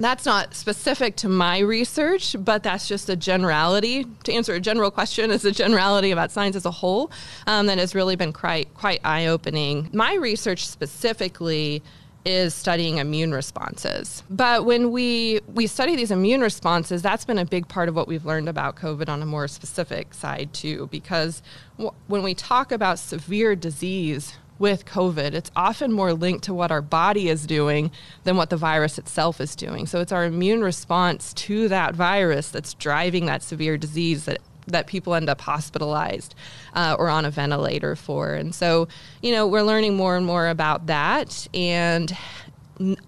that's 0.03 0.25
not 0.25 0.53
specific 0.53 1.15
to 1.17 1.29
my 1.29 1.59
research, 1.59 2.35
but 2.39 2.63
that's 2.63 2.87
just 2.87 3.09
a 3.09 3.15
generality. 3.15 4.05
To 4.25 4.33
answer 4.33 4.53
a 4.53 4.59
general 4.59 4.91
question, 4.91 5.31
is 5.31 5.45
a 5.45 5.51
generality 5.51 6.11
about 6.11 6.31
science 6.31 6.55
as 6.55 6.65
a 6.65 6.71
whole 6.71 7.11
um, 7.47 7.67
that 7.67 7.77
has 7.77 7.95
really 7.95 8.15
been 8.15 8.33
quite 8.33 8.73
quite 8.73 8.99
eye 9.03 9.27
opening. 9.27 9.89
My 9.93 10.15
research 10.15 10.67
specifically 10.67 11.81
is 12.25 12.53
studying 12.53 12.97
immune 12.99 13.33
responses. 13.33 14.23
But 14.29 14.65
when 14.65 14.91
we 14.91 15.41
we 15.53 15.67
study 15.67 15.95
these 15.95 16.11
immune 16.11 16.41
responses, 16.41 17.01
that's 17.01 17.25
been 17.25 17.37
a 17.37 17.45
big 17.45 17.67
part 17.67 17.89
of 17.89 17.95
what 17.95 18.07
we've 18.07 18.25
learned 18.25 18.47
about 18.47 18.75
COVID 18.75 19.09
on 19.09 19.21
a 19.21 19.25
more 19.25 19.47
specific 19.47 20.13
side 20.13 20.53
too 20.53 20.87
because 20.91 21.41
w- 21.77 21.93
when 22.07 22.23
we 22.23 22.33
talk 22.33 22.71
about 22.71 22.99
severe 22.99 23.55
disease, 23.55 24.33
with 24.63 24.85
COVID, 24.85 25.33
it's 25.33 25.51
often 25.57 25.91
more 25.91 26.13
linked 26.13 26.45
to 26.45 26.53
what 26.53 26.71
our 26.71 26.81
body 26.81 27.27
is 27.27 27.45
doing 27.45 27.91
than 28.23 28.37
what 28.37 28.49
the 28.49 28.55
virus 28.55 28.97
itself 28.97 29.41
is 29.41 29.57
doing. 29.57 29.85
So 29.85 29.99
it's 29.99 30.13
our 30.13 30.23
immune 30.23 30.63
response 30.63 31.33
to 31.33 31.67
that 31.67 31.95
virus 31.95 32.49
that's 32.49 32.73
driving 32.73 33.25
that 33.25 33.43
severe 33.43 33.77
disease 33.77 34.23
that 34.23 34.39
that 34.67 34.87
people 34.87 35.15
end 35.15 35.29
up 35.29 35.41
hospitalized 35.41 36.33
uh, 36.73 36.95
or 36.97 37.09
on 37.09 37.25
a 37.25 37.29
ventilator 37.29 37.97
for. 37.97 38.35
And 38.35 38.55
so, 38.55 38.87
you 39.21 39.33
know, 39.33 39.45
we're 39.45 39.63
learning 39.63 39.97
more 39.97 40.15
and 40.15 40.25
more 40.25 40.47
about 40.47 40.85
that. 40.87 41.45
And 41.53 42.17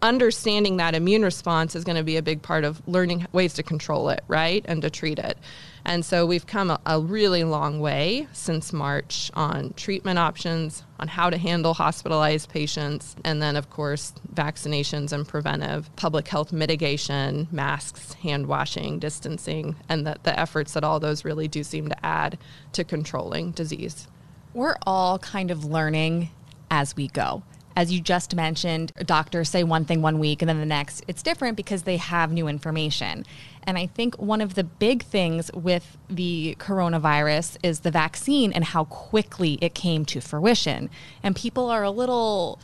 understanding 0.01 0.75
that 0.75 0.93
immune 0.93 1.23
response 1.23 1.73
is 1.73 1.85
going 1.85 1.95
to 1.95 2.03
be 2.03 2.17
a 2.17 2.21
big 2.21 2.41
part 2.41 2.65
of 2.65 2.85
learning 2.85 3.27
ways 3.31 3.53
to 3.53 3.63
control 3.63 4.09
it, 4.09 4.25
right? 4.27 4.65
And 4.67 4.81
to 4.81 4.89
treat 4.89 5.17
it. 5.17 5.37
And 5.85 6.03
so 6.03 6.25
we've 6.25 6.47
come 6.47 6.71
a, 6.71 6.81
a, 6.85 6.99
really 6.99 7.43
long 7.43 7.79
way 7.79 8.27
since 8.33 8.73
March 8.73 9.29
on 9.35 9.73
treatment 9.73 10.17
options, 10.17 10.83
on 10.99 11.07
how 11.07 11.29
to 11.29 11.37
handle 11.37 11.75
hospitalized 11.75 12.49
patients, 12.49 13.15
and 13.23 13.39
then, 13.39 13.55
of 13.55 13.69
course, 13.69 14.13
vaccinations 14.33 15.11
and 15.11 15.27
preventive 15.27 15.95
public 15.95 16.27
health 16.27 16.51
mitigation, 16.51 17.47
masks, 17.51 18.13
hand 18.13 18.47
washing, 18.47 18.97
distancing, 18.97 19.75
and 19.87 20.07
the, 20.07 20.17
the 20.23 20.37
efforts 20.39 20.73
that 20.73 20.83
all 20.83 20.99
those 20.99 21.23
really 21.23 21.47
do 21.47 21.63
seem 21.63 21.87
to 21.87 22.05
add 22.05 22.39
to 22.73 22.83
controlling 22.83 23.51
disease. 23.51 24.07
We're 24.55 24.77
all 24.87 25.19
kind 25.19 25.51
of 25.51 25.65
learning 25.65 26.29
as 26.71 26.95
we 26.95 27.09
go. 27.09 27.43
as 27.77 27.91
you 27.91 27.99
just 27.99 28.35
mentioned, 28.35 28.93
doctors 29.05 29.49
say 29.49 29.63
one 29.63 29.83
thing 29.85 30.01
one 30.01 30.17
week 30.17 30.41
and 30.41 30.47
then 30.47 30.59
the 30.59 30.65
next. 30.65 31.03
It's 31.07 31.21
different 31.21 31.57
because 31.57 31.83
they 31.83 31.97
have 31.97 32.31
new 32.31 32.47
information. 32.47 33.25
And 33.67 33.77
I 33.77 33.87
think 33.87 34.15
one 34.15 34.41
of 34.41 34.55
the 34.55 34.63
big 34.63 35.03
things 35.03 35.51
with 35.53 35.97
the 36.09 36.55
coronavirus 36.59 37.57
is 37.63 37.79
the 37.79 37.91
vaccine 37.91 38.53
and 38.53 38.63
how 38.63 38.85
quickly 38.85 39.57
it 39.61 39.73
came 39.73 40.05
to 40.05 40.21
fruition. 40.21 40.89
And 41.23 41.35
people 41.35 41.69
are 41.69 41.83
a 41.83 41.91
little 41.91 42.59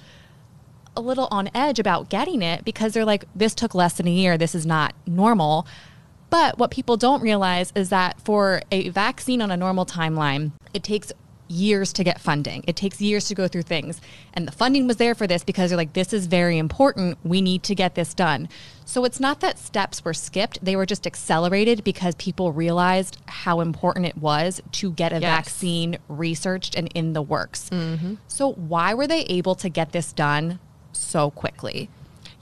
a 0.96 1.02
little 1.02 1.30
on 1.32 1.50
edge 1.56 1.80
about 1.80 2.10
getting 2.10 2.42
it 2.42 2.66
because 2.66 2.94
they're 2.94 3.06
like 3.06 3.24
this 3.34 3.56
took 3.56 3.74
less 3.74 3.94
than 3.94 4.08
a 4.08 4.12
year, 4.12 4.38
this 4.38 4.54
is 4.54 4.66
not 4.66 4.94
normal. 5.06 5.66
But 6.30 6.58
what 6.58 6.72
people 6.72 6.96
don't 6.96 7.22
realize 7.22 7.74
is 7.76 7.90
that 7.90 8.20
for 8.22 8.62
a 8.72 8.90
vaccine 8.90 9.42
on 9.42 9.52
a 9.52 9.58
normal 9.58 9.86
timeline, 9.86 10.52
it 10.74 10.84
takes 10.84 11.12
years 11.52 11.94
to 11.94 12.04
get 12.04 12.20
funding. 12.20 12.64
It 12.68 12.76
takes 12.76 13.02
years 13.02 13.28
to 13.28 13.36
go 13.36 13.48
through 13.48 13.64
things. 13.64 14.02
And 14.34 14.48
the 14.48 14.52
funding 14.52 14.88
was 14.88 14.98
there 14.98 15.14
for 15.14 15.28
this 15.28 15.44
because 15.44 15.70
they're 15.70 15.78
like, 15.78 15.94
this 15.94 16.14
is 16.14 16.28
very 16.28 16.58
important. 16.58 17.18
We 17.24 17.42
need 17.42 17.64
to 17.64 17.76
get 17.76 17.96
this 17.96 18.14
done. 18.14 18.50
So 18.86 19.06
it's 19.06 19.20
not 19.20 19.40
that 19.42 19.60
steps 19.60 20.04
were 20.04 20.14
skipped, 20.14 20.64
they 20.64 20.76
were 20.76 20.86
just 20.86 21.08
accelerated 21.08 21.84
because 21.84 22.16
people 22.16 22.52
realized 22.52 23.18
how 23.28 23.62
important 23.62 24.06
it 24.06 24.18
was 24.18 24.62
to 24.74 24.92
get 24.92 25.14
a 25.14 25.20
yes. 25.20 25.24
vaccine 25.24 25.98
researched 26.08 26.76
and 26.76 26.90
in 26.94 27.14
the 27.14 27.22
works. 27.22 27.70
Mm-hmm. 27.70 28.16
So, 28.28 28.52
why 28.54 28.94
were 28.94 29.08
they 29.08 29.22
able 29.22 29.56
to 29.56 29.70
get 29.70 29.92
this 29.92 30.12
done 30.12 30.60
so 30.92 31.32
quickly? 31.32 31.90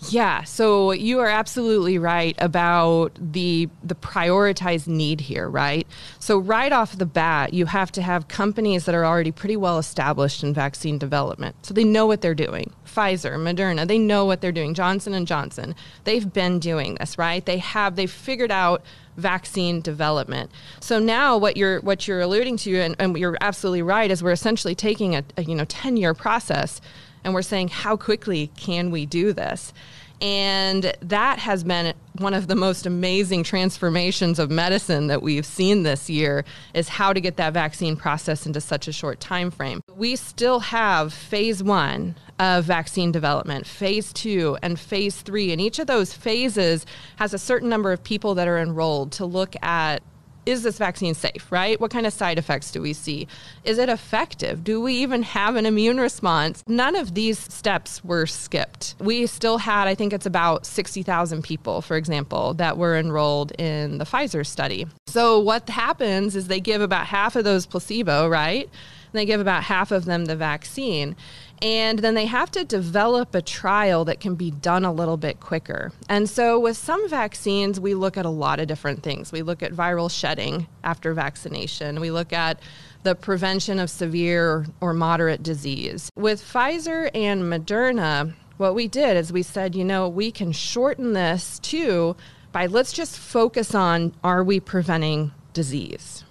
Yeah, 0.08 0.44
so 0.44 0.92
you 0.92 1.20
are 1.20 1.28
absolutely 1.28 1.98
right 1.98 2.36
about 2.40 3.12
the 3.20 3.68
the 3.84 3.96
prioritized 3.96 4.88
need 4.88 5.20
here, 5.20 5.50
right? 5.50 5.86
So 6.20 6.38
right 6.38 6.72
off 6.72 6.98
the 6.98 7.06
bat, 7.06 7.54
you 7.54 7.66
have 7.66 7.92
to 7.94 8.02
have 8.02 8.30
companies 8.30 8.86
that 8.86 8.96
are 8.96 9.06
already 9.06 9.32
pretty 9.32 9.58
well 9.58 9.78
established 9.78 10.42
in 10.42 10.54
vaccine 10.54 10.98
development. 10.98 11.56
So 11.64 11.74
they 11.74 11.84
know 11.84 12.08
what 12.08 12.22
they're 12.22 12.34
doing. 12.34 12.72
Pfizer, 12.86 13.36
Moderna, 13.36 13.86
they 13.86 13.98
know 13.98 14.24
what 14.26 14.40
they're 14.40 14.54
doing. 14.54 14.74
Johnson 14.74 15.14
and 15.14 15.28
Johnson, 15.28 15.76
they've 16.06 16.32
been 16.32 16.60
doing 16.60 16.96
this, 16.96 17.18
right? 17.18 17.46
They 17.46 17.58
have 17.58 17.98
they've 17.98 18.10
figured 18.10 18.52
out 18.52 18.84
vaccine 19.18 19.82
development. 19.82 20.50
So 20.80 21.00
now 21.00 21.38
what 21.38 21.58
you're 21.58 21.82
what 21.82 22.08
you're 22.08 22.22
alluding 22.22 22.56
to 22.58 22.80
and, 22.80 22.96
and 23.00 23.18
you're 23.18 23.38
absolutely 23.42 23.82
right 23.82 24.10
is 24.10 24.24
we're 24.24 24.32
essentially 24.32 24.76
taking 24.76 25.16
a, 25.16 25.24
a 25.36 25.44
you 25.44 25.56
know 25.56 25.66
10 25.66 25.98
year 25.98 26.14
process 26.14 26.80
and 27.24 27.34
we're 27.34 27.42
saying, 27.42 27.70
how 27.70 27.98
quickly 27.98 28.52
can 28.56 28.92
we 28.92 29.06
do 29.06 29.34
this? 29.34 29.74
And 30.22 30.94
that 31.02 31.40
has 31.40 31.64
been 31.64 31.94
one 32.18 32.34
of 32.34 32.48
the 32.48 32.56
most 32.56 32.86
amazing 32.86 33.44
transformations 33.44 34.38
of 34.38 34.52
medicine 34.52 35.08
that 35.08 35.22
we've 35.22 35.46
seen 35.46 35.84
this 35.84 36.10
year 36.10 36.44
is 36.74 36.90
how 36.90 37.14
to 37.14 37.22
get 37.22 37.38
that 37.38 37.54
vaccine 37.54 37.96
process 37.96 38.46
into 38.46 38.60
such 38.60 38.88
a 38.88 38.92
short 38.92 39.22
time 39.22 39.50
frame. 39.50 39.82
We 39.96 40.18
still 40.18 40.60
have 40.60 41.14
phase 41.14 41.64
1 41.64 42.16
of 42.40 42.66
vaccine 42.66 43.12
development, 43.12 43.66
phase 43.66 44.12
2 44.12 44.58
and 44.62 44.78
phase 44.80 45.22
3 45.22 45.54
and 45.54 45.62
each 45.62 45.80
of 45.80 45.88
those 45.88 46.14
phases 46.14 46.86
has 47.18 47.34
a 47.34 47.40
certain 47.40 47.70
number 47.70 47.92
of 47.94 48.04
people 48.04 48.36
that 48.36 48.48
are 48.48 48.60
enrolled 48.60 49.12
to 49.14 49.26
look 49.26 49.56
at 49.64 50.02
is 50.50 50.64
this 50.64 50.78
vaccine 50.78 51.14
safe, 51.14 51.52
right? 51.52 51.80
What 51.80 51.92
kind 51.92 52.06
of 52.06 52.14
side 52.14 52.38
effects 52.38 52.72
do 52.72 52.82
we 52.82 52.94
see? 52.94 53.28
Is 53.64 53.78
it 53.78 53.90
effective? 53.90 54.64
Do 54.64 54.82
we 54.82 54.96
even 54.96 55.24
have 55.24 55.56
an 55.56 55.66
immune 55.66 56.00
response? 56.00 56.64
None 56.68 56.96
of 56.96 57.14
these 57.14 57.40
steps 57.40 58.04
were 58.04 58.26
skipped. 58.26 58.96
We 59.00 59.28
still 59.28 59.58
had, 59.60 59.88
I 59.88 59.96
think 59.96 60.14
it's 60.14 60.26
about 60.26 60.66
60,000 60.66 61.44
people, 61.44 61.82
for 61.82 61.96
example, 61.96 62.54
that 62.56 62.78
were 62.78 62.98
enrolled 62.98 63.52
in 63.60 63.98
the 64.00 64.06
Pfizer 64.06 64.46
study. 64.46 64.88
So 65.08 65.40
what 65.40 65.70
happens 65.70 66.36
is 66.36 66.48
they 66.48 66.60
give 66.60 66.82
about 66.82 67.06
half 67.06 67.36
of 67.36 67.44
those 67.44 67.66
placebo, 67.66 68.28
right? 68.28 68.70
They 69.12 69.26
give 69.26 69.42
about 69.42 69.64
half 69.64 69.92
of 69.92 70.06
them 70.06 70.26
the 70.26 70.36
vaccine. 70.36 71.16
And 71.62 72.00
then 72.00 72.14
they 72.14 72.26
have 72.26 72.52
to 72.52 72.64
develop 72.64 73.36
a 73.36 73.42
trial 73.42 74.06
that 74.06 74.20
can 74.20 74.36
be 74.36 74.52
done 74.52 74.86
a 74.86 74.94
little 74.94 75.18
bit 75.18 75.40
quicker. 75.40 75.92
And 76.08 76.30
so, 76.30 76.58
with 76.60 76.78
some 76.78 77.10
vaccines, 77.10 77.80
we 77.80 77.96
look 77.96 78.16
at 78.16 78.26
a 78.26 78.30
lot 78.30 78.60
of 78.60 78.68
different 78.68 79.04
things. 79.04 79.32
We 79.32 79.42
look 79.42 79.62
at 79.62 79.74
viral 79.74 80.10
shedding 80.10 80.68
after 80.84 81.14
vaccination, 81.14 82.00
we 82.00 82.12
look 82.12 82.32
at 82.32 82.60
the 83.04 83.16
prevention 83.16 83.80
of 83.80 83.90
severe 83.90 84.66
or 84.82 84.94
moderate 84.94 85.42
disease. 85.42 86.10
With 86.16 86.42
Pfizer 86.42 87.10
and 87.14 87.44
Moderna, 87.44 88.34
what 88.58 88.76
we 88.76 88.88
did 88.90 89.16
is 89.16 89.32
we 89.32 89.44
said, 89.44 89.74
you 89.74 89.86
know, 89.86 90.10
we 90.10 90.32
can 90.32 90.52
shorten 90.52 91.14
this 91.14 91.60
too 91.60 92.16
by 92.52 92.66
let's 92.66 92.92
just 92.92 93.18
focus 93.18 93.74
on 93.74 94.14
are 94.24 94.44
we 94.44 94.60
preventing 94.60 95.32
disease? 95.54 96.26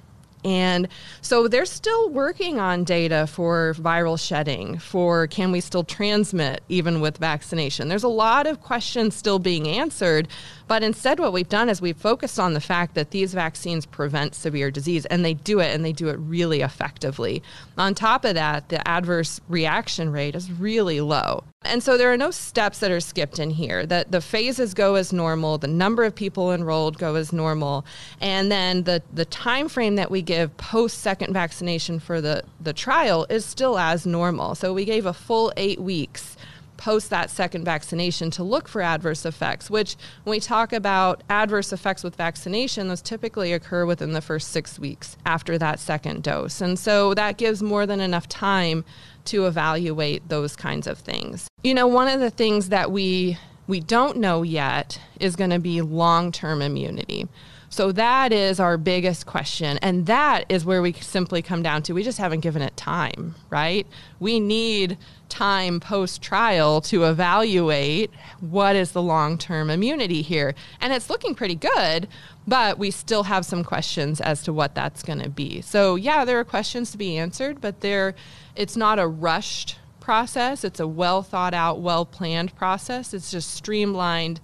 And 0.44 0.88
so 1.20 1.48
they're 1.48 1.64
still 1.64 2.10
working 2.10 2.60
on 2.60 2.84
data 2.84 3.26
for 3.26 3.74
viral 3.74 4.18
shedding, 4.18 4.78
for 4.78 5.26
can 5.26 5.52
we 5.52 5.60
still 5.60 5.84
transmit 5.84 6.62
even 6.68 7.00
with 7.00 7.18
vaccination. 7.18 7.88
There's 7.88 8.04
a 8.04 8.08
lot 8.08 8.46
of 8.46 8.60
questions 8.60 9.14
still 9.14 9.38
being 9.38 9.66
answered, 9.66 10.28
but 10.68 10.82
instead, 10.82 11.18
what 11.18 11.32
we've 11.32 11.48
done 11.48 11.68
is 11.68 11.80
we've 11.80 11.96
focused 11.96 12.38
on 12.38 12.52
the 12.52 12.60
fact 12.60 12.94
that 12.94 13.10
these 13.10 13.32
vaccines 13.32 13.86
prevent 13.86 14.34
severe 14.34 14.70
disease, 14.70 15.06
and 15.06 15.24
they 15.24 15.34
do 15.34 15.60
it, 15.60 15.74
and 15.74 15.84
they 15.84 15.92
do 15.92 16.08
it 16.08 16.16
really 16.16 16.60
effectively. 16.60 17.42
On 17.78 17.94
top 17.94 18.24
of 18.24 18.34
that, 18.34 18.68
the 18.68 18.86
adverse 18.86 19.40
reaction 19.48 20.12
rate 20.12 20.34
is 20.34 20.52
really 20.52 21.00
low. 21.00 21.42
And 21.68 21.82
so 21.82 21.98
there 21.98 22.12
are 22.12 22.16
no 22.16 22.30
steps 22.30 22.78
that 22.80 22.90
are 22.90 23.00
skipped 23.00 23.38
in 23.38 23.50
here. 23.50 23.86
That 23.86 24.10
the 24.10 24.20
phases 24.20 24.74
go 24.74 24.94
as 24.94 25.12
normal, 25.12 25.58
the 25.58 25.68
number 25.68 26.04
of 26.04 26.14
people 26.14 26.52
enrolled 26.52 26.98
go 26.98 27.14
as 27.14 27.32
normal, 27.32 27.84
and 28.20 28.50
then 28.50 28.84
the 28.84 29.02
the 29.12 29.24
time 29.26 29.68
frame 29.68 29.96
that 29.96 30.10
we 30.10 30.22
give 30.22 30.56
post 30.56 30.98
second 30.98 31.32
vaccination 31.32 32.00
for 32.00 32.20
the 32.20 32.42
the 32.60 32.72
trial 32.72 33.26
is 33.28 33.44
still 33.44 33.78
as 33.78 34.06
normal. 34.06 34.54
So 34.54 34.72
we 34.72 34.84
gave 34.84 35.06
a 35.06 35.12
full 35.12 35.52
8 35.56 35.80
weeks 35.80 36.36
post 36.78 37.10
that 37.10 37.28
second 37.28 37.64
vaccination 37.64 38.30
to 38.30 38.42
look 38.42 38.68
for 38.68 38.80
adverse 38.80 39.26
effects, 39.26 39.68
which 39.68 39.96
when 40.24 40.30
we 40.30 40.40
talk 40.40 40.72
about 40.72 41.22
adverse 41.28 41.72
effects 41.72 42.02
with 42.02 42.16
vaccination, 42.16 42.88
those 42.88 43.02
typically 43.02 43.52
occur 43.52 43.84
within 43.84 44.12
the 44.12 44.22
first 44.22 44.48
six 44.48 44.78
weeks 44.78 45.16
after 45.26 45.58
that 45.58 45.78
second 45.78 46.22
dose. 46.22 46.62
And 46.62 46.78
so 46.78 47.12
that 47.14 47.36
gives 47.36 47.62
more 47.62 47.84
than 47.84 48.00
enough 48.00 48.28
time 48.28 48.84
to 49.28 49.46
evaluate 49.46 50.28
those 50.28 50.56
kinds 50.56 50.86
of 50.86 50.98
things. 50.98 51.48
You 51.62 51.74
know, 51.74 51.86
one 51.86 52.08
of 52.08 52.20
the 52.20 52.30
things 52.30 52.68
that 52.70 52.90
we 52.90 53.38
we 53.66 53.80
don't 53.80 54.16
know 54.16 54.42
yet 54.42 54.98
is 55.20 55.36
going 55.36 55.50
to 55.50 55.58
be 55.58 55.82
long-term 55.82 56.62
immunity. 56.62 57.28
So 57.70 57.92
that 57.92 58.32
is 58.32 58.60
our 58.60 58.78
biggest 58.78 59.26
question. 59.26 59.78
And 59.78 60.06
that 60.06 60.44
is 60.48 60.64
where 60.64 60.80
we 60.80 60.92
simply 60.94 61.42
come 61.42 61.62
down 61.62 61.82
to 61.84 61.92
we 61.92 62.02
just 62.02 62.18
haven't 62.18 62.40
given 62.40 62.62
it 62.62 62.76
time, 62.76 63.34
right? 63.50 63.86
We 64.20 64.40
need 64.40 64.96
time 65.28 65.78
post 65.78 66.22
trial 66.22 66.80
to 66.80 67.04
evaluate 67.04 68.10
what 68.40 68.74
is 68.74 68.92
the 68.92 69.02
long 69.02 69.36
term 69.36 69.68
immunity 69.68 70.22
here. 70.22 70.54
And 70.80 70.92
it's 70.92 71.10
looking 71.10 71.34
pretty 71.34 71.54
good, 71.54 72.08
but 72.46 72.78
we 72.78 72.90
still 72.90 73.24
have 73.24 73.44
some 73.44 73.62
questions 73.62 74.20
as 74.20 74.42
to 74.44 74.52
what 74.52 74.74
that's 74.74 75.02
going 75.02 75.20
to 75.20 75.28
be. 75.28 75.60
So, 75.60 75.96
yeah, 75.96 76.24
there 76.24 76.38
are 76.40 76.44
questions 76.44 76.90
to 76.92 76.98
be 76.98 77.18
answered, 77.18 77.60
but 77.60 77.80
there, 77.80 78.14
it's 78.56 78.76
not 78.76 78.98
a 78.98 79.06
rushed 79.06 79.78
process. 80.00 80.64
It's 80.64 80.80
a 80.80 80.86
well 80.86 81.22
thought 81.22 81.52
out, 81.52 81.80
well 81.80 82.06
planned 82.06 82.56
process. 82.56 83.12
It's 83.12 83.30
just 83.30 83.52
streamlined 83.52 84.40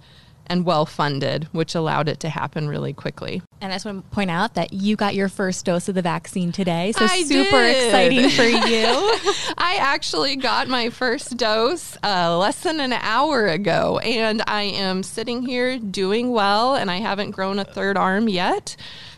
and 0.47 0.65
well 0.65 0.85
funded, 0.85 1.45
which 1.51 1.75
allowed 1.75 2.07
it 2.07 2.19
to 2.21 2.29
happen 2.29 2.67
really 2.67 2.93
quickly. 2.93 3.41
And 3.61 3.71
I 3.71 3.75
just 3.75 3.85
want 3.85 4.03
to 4.03 4.15
point 4.15 4.29
out 4.29 4.55
that 4.55 4.73
you 4.73 4.95
got 4.95 5.15
your 5.15 5.29
first 5.29 5.65
dose 5.65 5.89
of 5.89 5.95
the 5.95 6.01
vaccine 6.01 6.51
today. 6.51 6.91
So 6.91 7.05
I 7.05 7.23
super 7.23 7.61
did. 7.61 7.85
exciting 7.85 8.29
for 8.29 8.43
you. 8.43 8.85
I 9.57 9.77
actually 9.79 10.35
got 10.35 10.67
my 10.67 10.89
first 10.89 11.37
dose 11.37 11.97
uh, 12.03 12.37
less 12.37 12.61
than 12.61 12.79
an 12.79 12.93
hour 12.93 13.47
ago, 13.47 13.99
and 13.99 14.41
I 14.47 14.63
am 14.63 15.03
sitting 15.03 15.41
here 15.41 15.79
doing 15.79 16.31
well, 16.31 16.75
and 16.75 16.91
I 16.91 16.97
haven't 16.97 17.31
grown 17.31 17.59
a 17.59 17.65
third 17.65 17.97
arm 17.97 18.29
yet. 18.29 18.75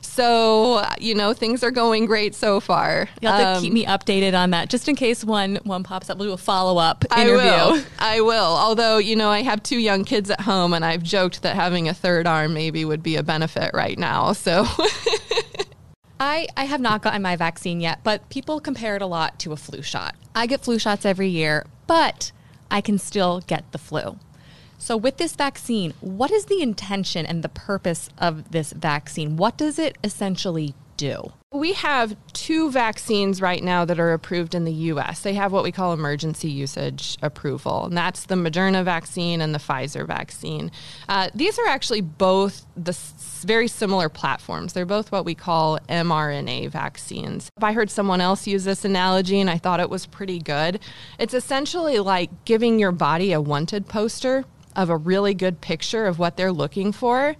So, 0.07 0.83
you 0.99 1.13
know, 1.13 1.33
things 1.33 1.63
are 1.63 1.71
going 1.71 2.05
great 2.05 2.33
so 2.33 2.59
far. 2.59 3.07
You'll 3.21 3.31
have 3.31 3.57
um, 3.57 3.61
to 3.61 3.61
keep 3.61 3.71
um, 3.71 3.73
me 3.73 3.85
updated 3.85 4.37
on 4.37 4.49
that 4.51 4.69
just 4.69 4.87
in 4.87 4.95
case 4.95 5.23
one 5.23 5.57
one 5.63 5.83
pops 5.83 6.09
up. 6.09 6.17
We'll 6.17 6.29
do 6.29 6.33
a 6.33 6.37
follow 6.37 6.79
up 6.79 7.05
interview. 7.15 7.37
I 7.39 7.71
will. 7.71 7.83
I 7.99 8.21
will. 8.21 8.55
Although, 8.55 8.97
you 8.97 9.15
know, 9.15 9.29
I 9.29 9.43
have 9.43 9.61
two 9.61 9.77
young 9.77 10.05
kids 10.05 10.29
at 10.29 10.41
home 10.41 10.73
and 10.73 10.83
I've 10.83 11.03
joked 11.03 11.43
that 11.43 11.55
having 11.55 11.87
a 11.87 11.93
third 11.93 12.25
arm 12.25 12.53
maybe 12.53 12.83
would 12.85 13.03
be 13.03 13.15
a 13.15 13.23
benefit 13.23 13.71
right 13.73 13.97
now. 13.97 14.33
So 14.33 14.65
I, 16.19 16.47
I 16.57 16.65
have 16.65 16.81
not 16.81 17.01
gotten 17.01 17.21
my 17.21 17.35
vaccine 17.35 17.79
yet, 17.79 17.99
but 18.03 18.27
people 18.29 18.59
compare 18.59 18.95
it 18.95 19.01
a 19.01 19.05
lot 19.07 19.37
to 19.39 19.51
a 19.51 19.57
flu 19.57 19.81
shot. 19.81 20.15
I 20.33 20.47
get 20.47 20.61
flu 20.61 20.79
shots 20.79 21.05
every 21.05 21.29
year, 21.29 21.65
but 21.85 22.31
I 22.71 22.81
can 22.81 22.97
still 22.97 23.41
get 23.41 23.71
the 23.71 23.77
flu. 23.77 24.17
So, 24.79 24.95
with 24.95 25.17
this 25.17 25.35
vaccine, 25.35 25.93
what 26.01 26.31
is 26.31 26.45
the 26.45 26.61
intention 26.61 27.25
and 27.25 27.43
the 27.43 27.49
purpose 27.49 28.09
of 28.17 28.51
this 28.51 28.73
vaccine? 28.73 29.35
What 29.35 29.57
does 29.57 29.79
it 29.79 29.97
essentially 30.03 30.75
do? 30.97 31.31
We 31.51 31.73
have 31.73 32.15
two 32.33 32.69
vaccines 32.69 33.41
right 33.41 33.63
now 33.63 33.85
that 33.85 33.99
are 33.99 34.13
approved 34.13 34.53
in 34.53 34.65
the 34.65 34.73
US. 34.73 35.21
They 35.21 35.33
have 35.33 35.51
what 35.51 35.63
we 35.63 35.71
call 35.71 35.93
emergency 35.93 36.49
usage 36.49 37.17
approval, 37.23 37.85
and 37.85 37.97
that's 37.97 38.25
the 38.25 38.35
Moderna 38.35 38.83
vaccine 38.83 39.41
and 39.41 39.55
the 39.55 39.59
Pfizer 39.59 40.05
vaccine. 40.05 40.71
Uh, 41.07 41.29
these 41.33 41.57
are 41.57 41.67
actually 41.67 42.01
both 42.01 42.65
the 42.75 42.91
s- 42.91 43.43
very 43.45 43.67
similar 43.67 44.09
platforms. 44.09 44.73
They're 44.73 44.85
both 44.85 45.11
what 45.11 45.25
we 45.25 45.35
call 45.35 45.79
mRNA 45.89 46.69
vaccines. 46.69 47.49
I 47.61 47.73
heard 47.73 47.89
someone 47.89 48.21
else 48.21 48.45
use 48.45 48.65
this 48.65 48.83
analogy 48.83 49.39
and 49.39 49.49
I 49.49 49.57
thought 49.57 49.79
it 49.79 49.89
was 49.89 50.05
pretty 50.05 50.39
good. 50.39 50.79
It's 51.17 51.33
essentially 51.33 51.99
like 51.99 52.29
giving 52.45 52.77
your 52.77 52.91
body 52.91 53.31
a 53.31 53.41
wanted 53.41 53.87
poster 53.87 54.43
of 54.77 54.89
a 54.89 54.95
really 54.95 55.33
good 55.33 55.59
picture 55.59 56.05
of 56.05 56.19
what 56.19 56.37
they're 56.37 56.53
looking 56.53 56.93
for. 56.93 57.35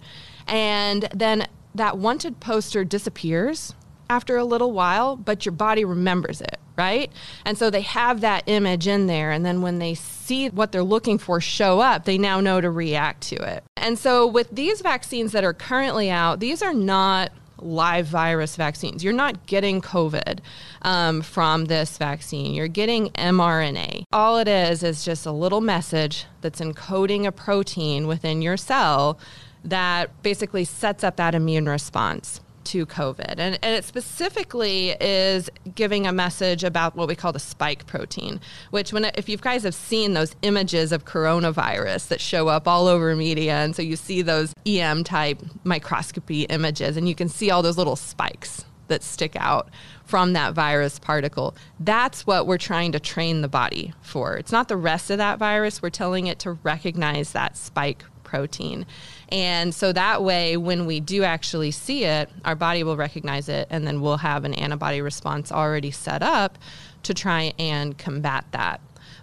And 0.46 1.08
then 1.14 1.46
that 1.74 1.96
wanted 1.96 2.40
poster 2.40 2.84
disappears 2.84 3.74
after 4.10 4.36
a 4.36 4.44
little 4.44 4.72
while, 4.72 5.16
but 5.16 5.46
your 5.46 5.52
body 5.52 5.84
remembers 5.84 6.40
it, 6.40 6.58
right? 6.76 7.12
And 7.44 7.56
so 7.56 7.70
they 7.70 7.82
have 7.82 8.20
that 8.22 8.42
image 8.46 8.88
in 8.88 9.06
there. 9.06 9.30
And 9.30 9.44
then 9.46 9.62
when 9.62 9.78
they 9.78 9.94
see 9.94 10.48
what 10.48 10.72
they're 10.72 10.82
looking 10.82 11.18
for 11.18 11.40
show 11.40 11.80
up, 11.80 12.04
they 12.04 12.18
now 12.18 12.40
know 12.40 12.60
to 12.60 12.70
react 12.70 13.22
to 13.28 13.36
it. 13.36 13.64
And 13.76 13.98
so 13.98 14.26
with 14.26 14.48
these 14.50 14.80
vaccines 14.80 15.32
that 15.32 15.44
are 15.44 15.52
currently 15.52 16.10
out, 16.10 16.40
these 16.40 16.62
are 16.62 16.74
not 16.74 17.30
live 17.60 18.06
virus 18.06 18.56
vaccines. 18.56 19.02
You're 19.04 19.12
not 19.12 19.46
getting 19.46 19.80
COVID 19.80 20.40
um, 20.82 21.22
from 21.22 21.66
this 21.66 21.98
vaccine. 21.98 22.54
You're 22.54 22.68
getting 22.68 23.08
mRNA. 23.10 24.04
All 24.12 24.38
it 24.38 24.48
is 24.48 24.82
is 24.82 25.04
just 25.04 25.26
a 25.26 25.32
little 25.32 25.60
message 25.60 26.26
that's 26.40 26.60
encoding 26.60 27.26
a 27.26 27.32
protein 27.32 28.06
within 28.06 28.42
your 28.42 28.56
cell 28.56 29.18
that 29.64 30.22
basically 30.22 30.64
sets 30.64 31.02
up 31.02 31.16
that 31.16 31.34
immune 31.34 31.68
response 31.68 32.40
to 32.68 32.84
COVID. 32.86 33.34
And, 33.38 33.58
and 33.62 33.74
it 33.74 33.84
specifically 33.84 34.90
is 35.00 35.50
giving 35.74 36.06
a 36.06 36.12
message 36.12 36.64
about 36.64 36.96
what 36.96 37.08
we 37.08 37.14
call 37.14 37.32
the 37.32 37.38
spike 37.38 37.86
protein, 37.86 38.40
which 38.70 38.92
when 38.92 39.06
if 39.16 39.28
you 39.28 39.36
guys 39.38 39.62
have 39.62 39.74
seen 39.74 40.14
those 40.14 40.36
images 40.42 40.92
of 40.92 41.04
coronavirus 41.04 42.08
that 42.08 42.20
show 42.20 42.48
up 42.48 42.68
all 42.68 42.86
over 42.86 43.14
media, 43.16 43.54
and 43.54 43.74
so 43.74 43.82
you 43.82 43.96
see 43.96 44.22
those 44.22 44.52
EM 44.66 45.04
type 45.04 45.40
microscopy 45.64 46.42
images, 46.42 46.96
and 46.96 47.08
you 47.08 47.14
can 47.14 47.28
see 47.28 47.50
all 47.50 47.62
those 47.62 47.78
little 47.78 47.96
spikes 47.96 48.64
that 48.88 49.02
stick 49.02 49.36
out 49.36 49.68
from 50.04 50.32
that 50.32 50.54
virus 50.54 50.98
particle. 50.98 51.54
That's 51.80 52.26
what 52.26 52.46
we're 52.46 52.58
trying 52.58 52.92
to 52.92 53.00
train 53.00 53.40
the 53.42 53.48
body 53.48 53.92
for. 54.02 54.36
It's 54.36 54.52
not 54.52 54.68
the 54.68 54.76
rest 54.76 55.10
of 55.10 55.18
that 55.18 55.38
virus. 55.38 55.80
We're 55.80 55.90
telling 55.90 56.26
it 56.26 56.38
to 56.40 56.52
recognize 56.52 57.32
that 57.32 57.56
spike 57.56 58.04
protein. 58.24 58.86
And 59.30 59.74
so 59.74 59.92
that 59.92 60.22
way, 60.22 60.56
when 60.56 60.86
we 60.86 61.00
do 61.00 61.22
actually 61.22 61.70
see 61.70 62.04
it, 62.04 62.30
our 62.44 62.54
body 62.54 62.82
will 62.82 62.96
recognize 62.96 63.48
it, 63.48 63.66
and 63.70 63.86
then 63.86 64.00
we'll 64.00 64.16
have 64.18 64.44
an 64.44 64.54
antibody 64.54 65.00
response 65.02 65.52
already 65.52 65.90
set 65.90 66.22
up 66.22 66.58
to 67.02 67.12
try 67.14 67.52
and 67.58 67.96
combat 67.98 68.46
that. 68.52 68.80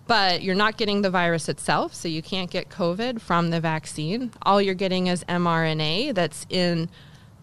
But 0.08 0.44
you're 0.44 0.56
not 0.56 0.78
getting 0.78 1.02
the 1.02 1.10
virus 1.10 1.50
itself, 1.50 1.96
so 1.96 2.08
you 2.08 2.22
can't 2.22 2.52
get 2.52 2.70
COVID 2.70 3.20
from 3.20 3.50
the 3.50 3.60
vaccine. 3.60 4.32
All 4.44 4.62
you're 4.62 4.76
getting 4.76 5.08
is 5.08 5.24
mRNA 5.24 6.14
that's 6.14 6.46
in 6.50 6.90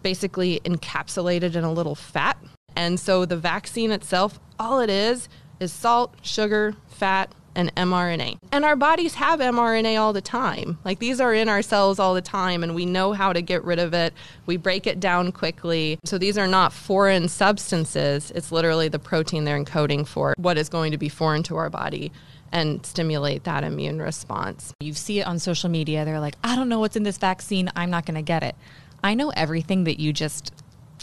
basically 0.01 0.61
encapsulated 0.63 1.55
in 1.55 1.63
a 1.63 1.71
little 1.71 1.95
fat. 1.95 2.37
And 2.75 2.99
so 2.99 3.25
the 3.25 3.37
vaccine 3.37 3.91
itself, 3.91 4.39
all 4.57 4.79
it 4.79 4.89
is, 4.89 5.27
is 5.59 5.73
salt, 5.73 6.15
sugar, 6.21 6.75
fat, 6.87 7.33
and 7.55 7.73
mRNA. 7.75 8.37
And 8.51 8.65
our 8.65 8.75
bodies 8.75 9.15
have 9.15 9.39
mRNA 9.39 9.99
all 9.99 10.13
the 10.13 10.21
time. 10.21 10.77
Like 10.83 10.99
these 10.99 11.19
are 11.19 11.33
in 11.33 11.49
our 11.49 11.61
cells 11.61 11.99
all 11.99 12.13
the 12.13 12.21
time, 12.21 12.63
and 12.63 12.75
we 12.75 12.85
know 12.85 13.13
how 13.13 13.33
to 13.33 13.41
get 13.41 13.63
rid 13.63 13.79
of 13.79 13.93
it. 13.93 14.13
We 14.45 14.57
break 14.57 14.87
it 14.87 14.99
down 14.99 15.31
quickly. 15.31 15.99
So 16.03 16.17
these 16.17 16.37
are 16.37 16.47
not 16.47 16.73
foreign 16.73 17.27
substances. 17.29 18.31
It's 18.31 18.51
literally 18.51 18.87
the 18.87 18.99
protein 18.99 19.43
they're 19.43 19.61
encoding 19.61 20.07
for 20.07 20.33
what 20.37 20.57
is 20.57 20.69
going 20.69 20.91
to 20.91 20.97
be 20.97 21.09
foreign 21.09 21.43
to 21.43 21.57
our 21.57 21.69
body 21.69 22.11
and 22.51 22.85
stimulate 22.85 23.43
that 23.45 23.63
immune 23.63 23.99
response. 23.99 24.73
You 24.79 24.93
see 24.93 25.19
it 25.19 25.27
on 25.27 25.39
social 25.39 25.69
media. 25.69 26.05
They're 26.05 26.19
like, 26.19 26.35
I 26.43 26.55
don't 26.55 26.69
know 26.69 26.79
what's 26.79 26.95
in 26.95 27.03
this 27.03 27.17
vaccine. 27.17 27.71
I'm 27.75 27.89
not 27.89 28.05
going 28.05 28.15
to 28.15 28.21
get 28.21 28.43
it. 28.43 28.55
I 29.03 29.15
know 29.15 29.31
everything 29.31 29.83
that 29.83 29.99
you 29.99 30.13
just 30.13 30.53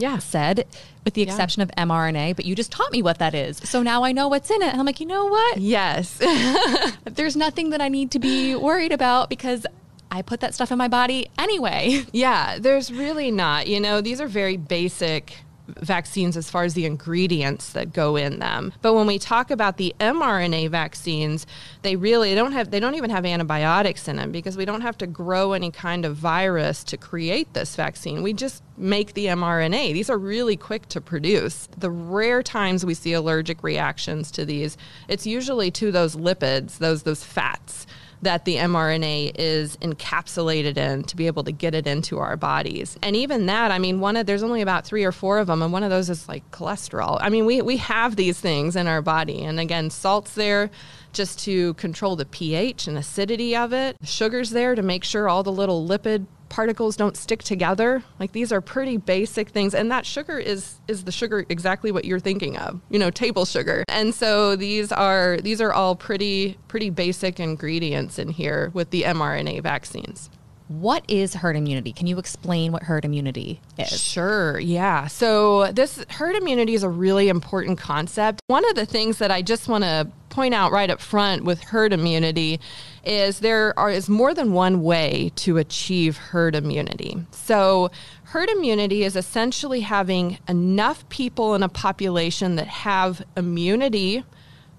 Yeah. 0.00 0.18
said, 0.18 0.66
with 1.04 1.14
the 1.14 1.22
exception 1.22 1.62
of 1.62 1.70
mRNA, 1.78 2.36
but 2.36 2.44
you 2.44 2.54
just 2.54 2.72
taught 2.72 2.90
me 2.92 3.02
what 3.02 3.18
that 3.18 3.34
is. 3.34 3.58
So 3.58 3.82
now 3.82 4.04
I 4.04 4.12
know 4.12 4.28
what's 4.28 4.50
in 4.50 4.62
it. 4.62 4.68
And 4.68 4.80
I'm 4.80 4.86
like, 4.86 5.00
you 5.00 5.06
know 5.06 5.26
what? 5.26 5.58
Yes. 5.58 6.18
There's 7.04 7.36
nothing 7.36 7.70
that 7.70 7.80
I 7.80 7.88
need 7.88 8.10
to 8.12 8.18
be 8.18 8.54
worried 8.56 8.92
about 8.92 9.28
because 9.28 9.66
I 10.10 10.22
put 10.22 10.40
that 10.40 10.54
stuff 10.54 10.72
in 10.72 10.78
my 10.78 10.88
body 10.88 11.30
anyway. 11.38 12.04
Yeah, 12.12 12.58
there's 12.58 12.92
really 12.92 13.30
not. 13.30 13.68
You 13.68 13.78
know, 13.78 14.00
these 14.00 14.20
are 14.20 14.26
very 14.26 14.56
basic 14.56 15.36
vaccines 15.78 16.36
as 16.36 16.50
far 16.50 16.64
as 16.64 16.74
the 16.74 16.86
ingredients 16.86 17.72
that 17.72 17.92
go 17.92 18.16
in 18.16 18.38
them. 18.38 18.72
But 18.82 18.94
when 18.94 19.06
we 19.06 19.18
talk 19.18 19.50
about 19.50 19.76
the 19.76 19.94
mRNA 20.00 20.70
vaccines, 20.70 21.46
they 21.82 21.96
really 21.96 22.34
don't 22.34 22.52
have 22.52 22.70
they 22.70 22.80
don't 22.80 22.94
even 22.94 23.10
have 23.10 23.24
antibiotics 23.24 24.08
in 24.08 24.16
them 24.16 24.32
because 24.32 24.56
we 24.56 24.64
don't 24.64 24.80
have 24.80 24.98
to 24.98 25.06
grow 25.06 25.52
any 25.52 25.70
kind 25.70 26.04
of 26.04 26.16
virus 26.16 26.84
to 26.84 26.96
create 26.96 27.52
this 27.54 27.76
vaccine. 27.76 28.22
We 28.22 28.32
just 28.32 28.62
make 28.76 29.14
the 29.14 29.26
mRNA. 29.26 29.92
These 29.92 30.10
are 30.10 30.18
really 30.18 30.56
quick 30.56 30.88
to 30.88 31.00
produce. 31.00 31.68
The 31.76 31.90
rare 31.90 32.42
times 32.42 32.84
we 32.84 32.94
see 32.94 33.12
allergic 33.12 33.62
reactions 33.62 34.30
to 34.32 34.44
these, 34.44 34.76
it's 35.08 35.26
usually 35.26 35.70
to 35.72 35.92
those 35.92 36.16
lipids, 36.16 36.78
those 36.78 37.02
those 37.02 37.24
fats 37.24 37.86
that 38.22 38.44
the 38.44 38.56
mRNA 38.56 39.32
is 39.36 39.76
encapsulated 39.78 40.76
in 40.76 41.02
to 41.04 41.16
be 41.16 41.26
able 41.26 41.44
to 41.44 41.52
get 41.52 41.74
it 41.74 41.86
into 41.86 42.18
our 42.18 42.36
bodies. 42.36 42.98
And 43.02 43.16
even 43.16 43.46
that, 43.46 43.70
I 43.70 43.78
mean, 43.78 44.00
one 44.00 44.16
of 44.16 44.26
there's 44.26 44.42
only 44.42 44.60
about 44.60 44.84
three 44.84 45.04
or 45.04 45.12
four 45.12 45.38
of 45.38 45.46
them, 45.46 45.62
and 45.62 45.72
one 45.72 45.82
of 45.82 45.90
those 45.90 46.10
is 46.10 46.28
like 46.28 46.48
cholesterol. 46.50 47.18
I 47.20 47.28
mean, 47.30 47.46
we 47.46 47.62
we 47.62 47.78
have 47.78 48.16
these 48.16 48.38
things 48.38 48.76
in 48.76 48.86
our 48.86 49.02
body, 49.02 49.44
and 49.44 49.58
again, 49.58 49.90
salt's 49.90 50.34
there 50.34 50.70
just 51.12 51.40
to 51.40 51.74
control 51.74 52.14
the 52.16 52.26
pH 52.26 52.86
and 52.86 52.96
acidity 52.96 53.56
of 53.56 53.72
it. 53.72 53.96
Sugar's 54.04 54.50
there 54.50 54.74
to 54.74 54.82
make 54.82 55.02
sure 55.02 55.28
all 55.28 55.42
the 55.42 55.52
little 55.52 55.86
lipid 55.86 56.26
particles 56.50 56.96
don't 56.96 57.16
stick 57.16 57.42
together. 57.42 58.02
Like 58.18 58.32
these 58.32 58.52
are 58.52 58.60
pretty 58.60 58.98
basic 58.98 59.48
things 59.48 59.74
and 59.74 59.90
that 59.90 60.04
sugar 60.04 60.38
is 60.38 60.80
is 60.86 61.04
the 61.04 61.12
sugar 61.12 61.46
exactly 61.48 61.90
what 61.90 62.04
you're 62.04 62.20
thinking 62.20 62.58
of. 62.58 62.80
You 62.90 62.98
know, 62.98 63.10
table 63.10 63.46
sugar. 63.46 63.84
And 63.88 64.14
so 64.14 64.56
these 64.56 64.92
are 64.92 65.38
these 65.38 65.62
are 65.62 65.72
all 65.72 65.96
pretty 65.96 66.58
pretty 66.68 66.90
basic 66.90 67.40
ingredients 67.40 68.18
in 68.18 68.28
here 68.28 68.70
with 68.74 68.90
the 68.90 69.04
mRNA 69.04 69.62
vaccines. 69.62 70.28
What 70.68 71.04
is 71.08 71.34
herd 71.34 71.56
immunity? 71.56 71.92
Can 71.92 72.06
you 72.06 72.18
explain 72.18 72.70
what 72.70 72.84
herd 72.84 73.04
immunity 73.04 73.60
is? 73.76 74.00
Sure, 74.00 74.60
yeah. 74.60 75.08
So, 75.08 75.72
this 75.72 76.04
herd 76.10 76.36
immunity 76.36 76.74
is 76.74 76.84
a 76.84 76.88
really 76.88 77.28
important 77.28 77.76
concept. 77.76 78.40
One 78.46 78.64
of 78.68 78.76
the 78.76 78.86
things 78.86 79.18
that 79.18 79.32
I 79.32 79.42
just 79.42 79.66
want 79.66 79.82
to 79.82 80.06
point 80.28 80.54
out 80.54 80.70
right 80.70 80.88
up 80.88 81.00
front 81.00 81.42
with 81.42 81.60
herd 81.60 81.92
immunity 81.92 82.60
is 83.04 83.40
there 83.40 83.78
are, 83.78 83.90
is 83.90 84.08
more 84.08 84.34
than 84.34 84.52
one 84.52 84.82
way 84.82 85.32
to 85.36 85.56
achieve 85.56 86.16
herd 86.16 86.54
immunity. 86.54 87.24
So, 87.30 87.90
herd 88.24 88.48
immunity 88.50 89.04
is 89.04 89.16
essentially 89.16 89.80
having 89.80 90.38
enough 90.48 91.08
people 91.08 91.54
in 91.54 91.62
a 91.62 91.68
population 91.68 92.56
that 92.56 92.68
have 92.68 93.22
immunity 93.36 94.24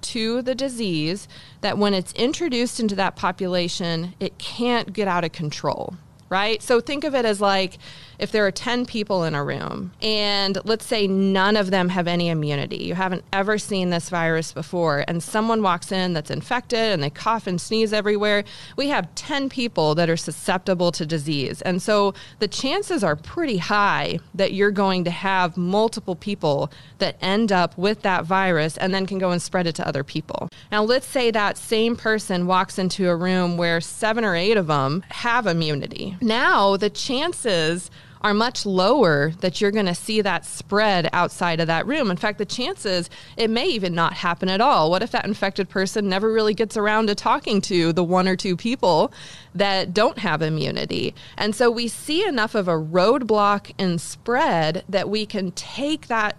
to 0.01 0.41
the 0.41 0.55
disease 0.55 1.27
that 1.61 1.77
when 1.77 1.93
it's 1.93 2.13
introduced 2.13 2.79
into 2.79 2.95
that 2.95 3.15
population, 3.15 4.13
it 4.19 4.37
can't 4.37 4.93
get 4.93 5.07
out 5.07 5.23
of 5.23 5.31
control, 5.31 5.95
right? 6.29 6.61
So 6.61 6.79
think 6.79 7.03
of 7.03 7.13
it 7.13 7.25
as 7.25 7.39
like 7.39 7.77
if 8.21 8.31
there 8.31 8.45
are 8.45 8.51
10 8.51 8.85
people 8.85 9.23
in 9.23 9.33
a 9.33 9.43
room 9.43 9.91
and 10.01 10.59
let's 10.63 10.85
say 10.85 11.07
none 11.07 11.57
of 11.57 11.71
them 11.71 11.89
have 11.89 12.07
any 12.07 12.29
immunity, 12.29 12.77
you 12.77 12.93
haven't 12.93 13.23
ever 13.33 13.57
seen 13.57 13.89
this 13.89 14.09
virus 14.09 14.53
before, 14.53 15.03
and 15.07 15.23
someone 15.23 15.63
walks 15.63 15.91
in 15.91 16.13
that's 16.13 16.29
infected 16.29 16.79
and 16.79 17.01
they 17.01 17.09
cough 17.09 17.47
and 17.47 17.59
sneeze 17.59 17.91
everywhere, 17.91 18.43
we 18.77 18.89
have 18.89 19.13
10 19.15 19.49
people 19.49 19.95
that 19.95 20.07
are 20.07 20.15
susceptible 20.15 20.91
to 20.91 21.03
disease. 21.03 21.63
And 21.63 21.81
so 21.81 22.13
the 22.37 22.47
chances 22.47 23.03
are 23.03 23.15
pretty 23.15 23.57
high 23.57 24.19
that 24.35 24.53
you're 24.53 24.71
going 24.71 25.03
to 25.05 25.11
have 25.11 25.57
multiple 25.57 26.15
people 26.15 26.71
that 26.99 27.17
end 27.21 27.51
up 27.51 27.75
with 27.75 28.03
that 28.03 28.23
virus 28.25 28.77
and 28.77 28.93
then 28.93 29.07
can 29.07 29.17
go 29.17 29.31
and 29.31 29.41
spread 29.41 29.65
it 29.65 29.73
to 29.75 29.87
other 29.87 30.03
people. 30.03 30.47
Now, 30.71 30.83
let's 30.83 31.07
say 31.07 31.31
that 31.31 31.57
same 31.57 31.95
person 31.95 32.45
walks 32.45 32.77
into 32.77 33.09
a 33.09 33.15
room 33.15 33.57
where 33.57 33.81
seven 33.81 34.23
or 34.23 34.35
eight 34.35 34.57
of 34.57 34.67
them 34.67 35.03
have 35.09 35.47
immunity. 35.47 36.15
Now, 36.21 36.77
the 36.77 36.91
chances 36.91 37.89
are 38.21 38.33
much 38.33 38.65
lower 38.65 39.31
that 39.41 39.59
you're 39.59 39.71
going 39.71 39.85
to 39.87 39.95
see 39.95 40.21
that 40.21 40.45
spread 40.45 41.09
outside 41.11 41.59
of 41.59 41.67
that 41.67 41.85
room. 41.87 42.11
In 42.11 42.17
fact, 42.17 42.37
the 42.37 42.45
chances 42.45 43.09
it 43.37 43.49
may 43.49 43.67
even 43.67 43.95
not 43.95 44.13
happen 44.13 44.49
at 44.49 44.61
all. 44.61 44.89
What 44.89 45.03
if 45.03 45.11
that 45.11 45.25
infected 45.25 45.69
person 45.69 46.07
never 46.07 46.31
really 46.31 46.53
gets 46.53 46.77
around 46.77 47.07
to 47.07 47.15
talking 47.15 47.61
to 47.61 47.91
the 47.93 48.03
one 48.03 48.27
or 48.27 48.35
two 48.35 48.55
people 48.55 49.11
that 49.55 49.93
don't 49.93 50.19
have 50.19 50.41
immunity? 50.41 51.15
And 51.37 51.55
so 51.55 51.71
we 51.71 51.87
see 51.87 52.25
enough 52.25 52.55
of 52.55 52.67
a 52.67 52.73
roadblock 52.73 53.73
in 53.77 53.97
spread 53.97 54.83
that 54.87 55.09
we 55.09 55.25
can 55.25 55.51
take 55.51 56.07
that 56.07 56.35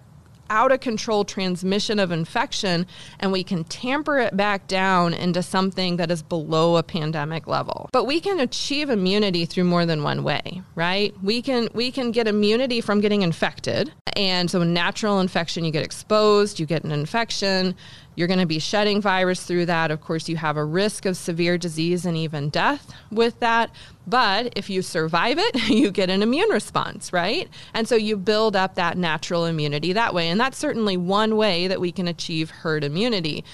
out 0.52 0.70
of 0.70 0.80
control 0.80 1.24
transmission 1.24 1.98
of 1.98 2.12
infection 2.12 2.86
and 3.20 3.32
we 3.32 3.42
can 3.42 3.64
tamper 3.64 4.18
it 4.18 4.36
back 4.36 4.68
down 4.68 5.14
into 5.14 5.42
something 5.42 5.96
that 5.96 6.10
is 6.10 6.22
below 6.22 6.76
a 6.76 6.82
pandemic 6.82 7.46
level. 7.46 7.88
But 7.90 8.04
we 8.04 8.20
can 8.20 8.38
achieve 8.38 8.90
immunity 8.90 9.46
through 9.46 9.64
more 9.64 9.86
than 9.86 10.02
one 10.02 10.22
way, 10.22 10.60
right? 10.74 11.14
We 11.22 11.40
can 11.40 11.68
we 11.72 11.90
can 11.90 12.12
get 12.12 12.28
immunity 12.28 12.82
from 12.82 13.00
getting 13.00 13.22
infected 13.22 13.92
And 14.16 14.50
so, 14.50 14.62
natural 14.62 15.20
infection, 15.20 15.64
you 15.64 15.70
get 15.70 15.84
exposed, 15.84 16.60
you 16.60 16.66
get 16.66 16.84
an 16.84 16.92
infection, 16.92 17.74
you're 18.14 18.28
going 18.28 18.40
to 18.40 18.46
be 18.46 18.58
shedding 18.58 19.00
virus 19.00 19.44
through 19.44 19.66
that. 19.66 19.90
Of 19.90 20.00
course, 20.00 20.28
you 20.28 20.36
have 20.36 20.56
a 20.56 20.64
risk 20.64 21.06
of 21.06 21.16
severe 21.16 21.56
disease 21.56 22.04
and 22.04 22.16
even 22.16 22.50
death 22.50 22.92
with 23.10 23.38
that. 23.40 23.70
But 24.06 24.52
if 24.56 24.68
you 24.68 24.82
survive 24.82 25.38
it, 25.38 25.68
you 25.68 25.90
get 25.90 26.10
an 26.10 26.22
immune 26.22 26.50
response, 26.50 27.12
right? 27.12 27.48
And 27.72 27.88
so 27.88 27.96
you 27.96 28.16
build 28.16 28.56
up 28.56 28.74
that 28.74 28.98
natural 28.98 29.46
immunity 29.46 29.92
that 29.92 30.14
way. 30.14 30.28
And 30.28 30.40
that's 30.40 30.58
certainly 30.58 30.96
one 30.96 31.36
way 31.36 31.68
that 31.68 31.80
we 31.80 31.92
can 31.92 32.08
achieve 32.08 32.50
herd 32.50 32.84
immunity. 32.84 33.44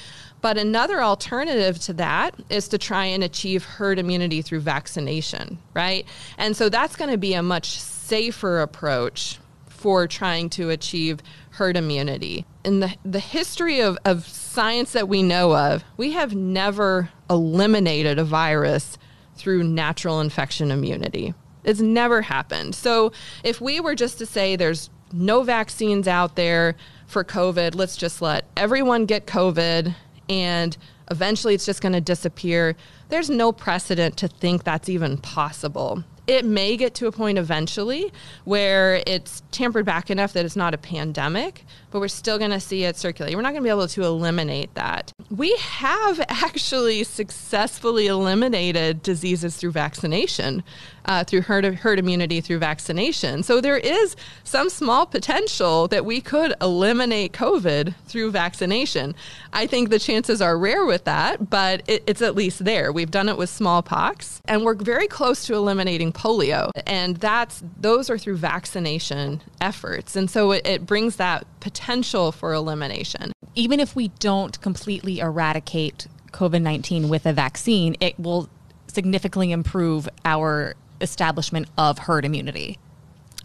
But 0.41 0.57
another 0.57 1.03
alternative 1.03 1.79
to 1.81 1.93
that 1.95 2.35
is 2.49 2.69
to 2.69 2.79
try 2.79 3.07
and 3.07 3.25
achieve 3.25 3.65
herd 3.65 3.99
immunity 3.99 4.41
through 4.43 4.61
vaccination, 4.61 5.59
right? 5.75 6.07
And 6.37 6.57
so 6.57 6.69
that's 6.69 6.97
going 6.97 7.11
to 7.11 7.19
be 7.19 7.35
a 7.35 7.43
much 7.43 7.79
safer 7.81 8.61
approach 8.61 9.39
for 9.79 10.09
trying 10.09 10.51
to 10.51 10.71
achieve 10.71 11.21
herd 11.51 11.77
immunity. 11.77 12.45
In 12.65 12.81
the, 12.81 12.95
the 13.05 13.21
history 13.21 13.81
of, 13.81 13.97
of 14.05 14.27
science 14.27 14.93
that 14.93 15.09
we 15.09 15.23
know 15.23 15.57
of, 15.57 15.85
we 15.97 16.13
have 16.13 16.35
never 16.35 17.11
eliminated 17.31 18.19
a 18.19 18.25
virus 18.25 18.99
through 19.37 19.63
natural 19.63 20.21
infection 20.21 20.73
immunity. 20.73 21.33
It's 21.63 21.81
never 21.81 22.23
happened. 22.23 22.75
So 22.75 23.13
if 23.45 23.61
we 23.61 23.79
were 23.79 23.95
just 23.95 24.19
to 24.19 24.27
say 24.27 24.57
there's 24.57 24.91
no 25.13 25.45
vaccines 25.45 26.09
out 26.09 26.35
there 26.35 26.75
for 27.07 27.23
COVID, 27.23 27.77
let's 27.77 27.97
just 27.97 28.21
let 28.21 28.47
everyone 28.57 29.07
get 29.07 29.27
COVID 29.27 29.95
and 30.29 30.77
eventually 31.09 31.55
it's 31.55 31.67
just 31.67 31.81
going 31.81 31.93
to 31.93 32.01
disappear. 32.01 32.75
There's 33.11 33.31
no 33.31 33.53
precedent 33.53 34.17
to 34.19 34.29
think 34.29 34.65
that's 34.65 34.89
even 34.89 35.19
possible. 35.19 36.03
It 36.29 36.45
may 36.45 36.77
get 36.77 36.95
to 36.97 37.07
a 37.07 37.13
point 37.13 37.39
eventually 37.39 38.13
where 38.45 39.03
it's 39.07 39.43
tampered 39.51 39.87
back 39.87 40.11
enough 40.11 40.35
that 40.35 40.45
it's 40.45 40.57
not 40.57 40.75
a 40.75 40.79
pandemic, 40.79 41.65
but 41.91 42.01
we're 42.01 42.09
still 42.09 42.39
going 42.39 42.51
to 42.51 42.61
see 42.61 42.85
it 42.85 42.97
circulate. 42.97 43.35
We're 43.35 43.41
not 43.41 43.53
going 43.53 43.63
to 43.63 43.67
be 43.67 43.71
able 43.71 43.89
to 43.89 44.05
eliminate 44.05 44.75
that. 44.75 45.11
We 45.31 45.57
have 45.57 46.21
actually 46.29 47.03
successfully 47.05 48.09
eliminated 48.09 49.03
diseases 49.03 49.57
through 49.57 49.73
vaccination 49.73 50.63
uh, 51.09 51.25
through 51.25 51.41
herd, 51.41 51.65
herd 51.65 51.99
immunity 51.99 52.41
through 52.41 52.59
vaccination. 52.59 53.43
So 53.43 53.61
there 53.61 53.79
is 53.79 54.15
some 54.45 54.69
small 54.69 55.07
potential 55.07 55.89
that 55.89 56.05
we 56.05 56.21
could 56.21 56.55
eliminate 56.61 57.33
COVID 57.33 57.95
through 58.05 58.31
vaccination. 58.31 59.15
I 59.53 59.67
think 59.67 59.89
the 59.89 59.99
chances 59.99 60.43
are 60.43 60.59
rare 60.59 60.85
with 60.85 61.05
that, 61.05 61.49
but 61.49 61.83
it, 61.89 62.05
it's 62.07 62.21
at 62.21 62.35
least 62.35 62.65
there. 62.65 62.93
We've 62.93 63.11
done 63.11 63.31
it 63.31 63.39
with 63.39 63.49
smallpox, 63.49 64.43
and 64.45 64.65
we're 64.65 64.75
very 64.75 65.09
close 65.09 65.47
to 65.47 65.55
eliminating 65.55 66.13
polio, 66.13 66.71
and 66.87 67.17
that's 67.17 67.63
those 67.81 68.11
are 68.11 68.19
through 68.19 68.37
vaccination 68.37 69.41
efforts. 69.63 70.15
And 70.15 70.31
so 70.31 70.53
it, 70.53 70.67
it 70.67 70.85
brings 70.85 71.17
that 71.17 71.47
potential 71.61 72.33
for 72.33 72.53
elimination. 72.53 73.33
Even 73.55 73.81
if 73.81 73.97
we 73.97 74.09
don't 74.19 74.61
completely 74.61 75.21
eradicate 75.21 76.07
COVID 76.33 76.61
19 76.61 77.09
with 77.09 77.25
a 77.25 77.33
vaccine, 77.33 77.97
it 78.01 78.19
will 78.21 78.51
significantly 78.89 79.53
improve 79.53 80.07
our 80.25 80.75
establishment 81.01 81.69
of 81.77 81.99
herd 82.01 82.25
immunity. 82.25 82.79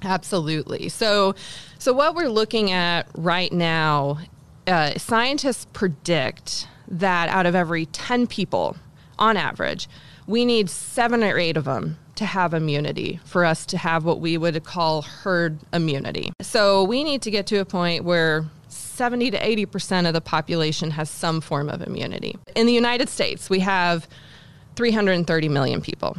Absolutely. 0.03 0.89
So, 0.89 1.35
so 1.79 1.93
what 1.93 2.15
we're 2.15 2.29
looking 2.29 2.71
at 2.71 3.07
right 3.15 3.51
now, 3.51 4.19
uh, 4.67 4.97
scientists 4.97 5.67
predict 5.73 6.67
that 6.87 7.29
out 7.29 7.45
of 7.45 7.55
every 7.55 7.85
10 7.87 8.27
people, 8.27 8.75
on 9.17 9.37
average, 9.37 9.87
we 10.27 10.45
need 10.45 10.69
seven 10.69 11.23
or 11.23 11.37
eight 11.37 11.57
of 11.57 11.65
them 11.65 11.97
to 12.15 12.25
have 12.25 12.53
immunity 12.53 13.19
for 13.25 13.43
us 13.43 13.65
to 13.67 13.77
have 13.77 14.05
what 14.05 14.19
we 14.19 14.37
would 14.37 14.63
call 14.63 15.01
herd 15.01 15.57
immunity. 15.71 16.31
So 16.41 16.83
we 16.83 17.03
need 17.03 17.21
to 17.23 17.31
get 17.31 17.47
to 17.47 17.57
a 17.57 17.65
point 17.65 18.03
where 18.03 18.45
70 18.67 19.31
to 19.31 19.39
80% 19.39 20.07
of 20.07 20.13
the 20.13 20.21
population 20.21 20.91
has 20.91 21.09
some 21.09 21.41
form 21.41 21.69
of 21.69 21.81
immunity. 21.81 22.37
In 22.55 22.67
the 22.67 22.73
United 22.73 23.09
States, 23.09 23.49
we 23.49 23.59
have 23.59 24.07
330 24.75 25.49
million 25.49 25.81
people. 25.81 26.17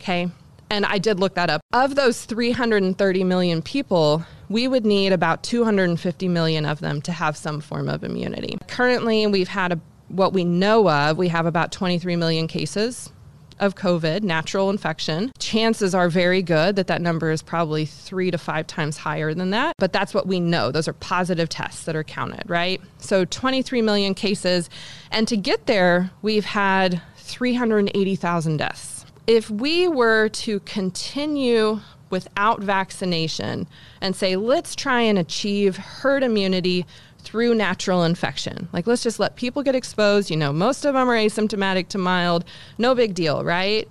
Okay. 0.00 0.28
And 0.70 0.84
I 0.84 0.98
did 0.98 1.20
look 1.20 1.34
that 1.34 1.50
up. 1.50 1.60
Of 1.72 1.94
those 1.94 2.24
330 2.24 3.24
million 3.24 3.62
people, 3.62 4.24
we 4.48 4.68
would 4.68 4.84
need 4.84 5.12
about 5.12 5.42
250 5.42 6.28
million 6.28 6.66
of 6.66 6.80
them 6.80 7.00
to 7.02 7.12
have 7.12 7.36
some 7.36 7.60
form 7.60 7.88
of 7.88 8.04
immunity. 8.04 8.58
Currently, 8.68 9.26
we've 9.28 9.48
had 9.48 9.72
a, 9.72 9.80
what 10.08 10.32
we 10.32 10.44
know 10.44 10.88
of, 10.90 11.16
we 11.16 11.28
have 11.28 11.46
about 11.46 11.72
23 11.72 12.16
million 12.16 12.48
cases 12.48 13.10
of 13.58 13.74
COVID, 13.74 14.22
natural 14.22 14.70
infection. 14.70 15.32
Chances 15.38 15.94
are 15.94 16.08
very 16.08 16.42
good 16.42 16.76
that 16.76 16.88
that 16.88 17.00
number 17.00 17.30
is 17.30 17.42
probably 17.42 17.86
three 17.86 18.30
to 18.30 18.38
five 18.38 18.66
times 18.66 18.98
higher 18.98 19.32
than 19.34 19.50
that, 19.50 19.74
but 19.78 19.92
that's 19.92 20.12
what 20.12 20.26
we 20.26 20.40
know. 20.40 20.70
Those 20.70 20.88
are 20.88 20.92
positive 20.92 21.48
tests 21.48 21.84
that 21.84 21.96
are 21.96 22.04
counted, 22.04 22.48
right? 22.48 22.80
So 22.98 23.24
23 23.24 23.82
million 23.82 24.14
cases. 24.14 24.68
And 25.10 25.26
to 25.28 25.36
get 25.36 25.66
there, 25.66 26.10
we've 26.22 26.44
had 26.44 27.00
380,000 27.16 28.56
deaths 28.58 28.95
if 29.26 29.50
we 29.50 29.88
were 29.88 30.28
to 30.28 30.60
continue 30.60 31.80
without 32.10 32.60
vaccination 32.60 33.66
and 34.00 34.14
say, 34.14 34.36
let's 34.36 34.76
try 34.76 35.00
and 35.00 35.18
achieve 35.18 35.76
herd 35.76 36.22
immunity 36.22 36.86
through 37.18 37.54
natural 37.54 38.04
infection. 38.04 38.68
Like, 38.72 38.86
let's 38.86 39.02
just 39.02 39.18
let 39.18 39.34
people 39.34 39.64
get 39.64 39.74
exposed. 39.74 40.30
You 40.30 40.36
know, 40.36 40.52
most 40.52 40.84
of 40.84 40.94
them 40.94 41.08
are 41.08 41.16
asymptomatic 41.16 41.88
to 41.88 41.98
mild, 41.98 42.44
no 42.78 42.94
big 42.94 43.14
deal, 43.14 43.42
right? 43.42 43.88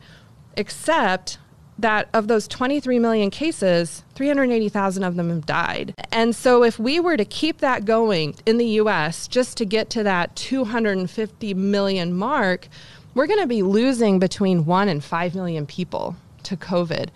Except 0.55 1.37
that 1.77 2.07
of 2.13 2.29
those 2.29 2.47
23 2.47 2.99
million 2.99 3.29
cases, 3.29 4.03
380,000 4.15 5.03
of 5.03 5.17
them 5.17 5.29
have 5.29 5.45
died. 5.45 5.93
And 6.11 6.33
so, 6.33 6.63
if 6.63 6.79
we 6.79 7.01
were 7.01 7.17
to 7.17 7.25
keep 7.25 7.57
that 7.57 7.83
going 7.83 8.35
in 8.45 8.57
the 8.57 8.65
US 8.79 9.27
just 9.27 9.57
to 9.57 9.65
get 9.65 9.89
to 9.89 10.03
that 10.03 10.33
250 10.37 11.53
million 11.53 12.13
mark, 12.13 12.69
we're 13.15 13.27
going 13.27 13.39
to 13.39 13.47
be 13.47 13.63
losing 13.63 14.19
between 14.19 14.65
1 14.65 14.89
and 14.89 15.03
5 15.03 15.33
million 15.33 15.65
people 15.65 16.15
to 16.43 16.55
COVID. 16.55 17.09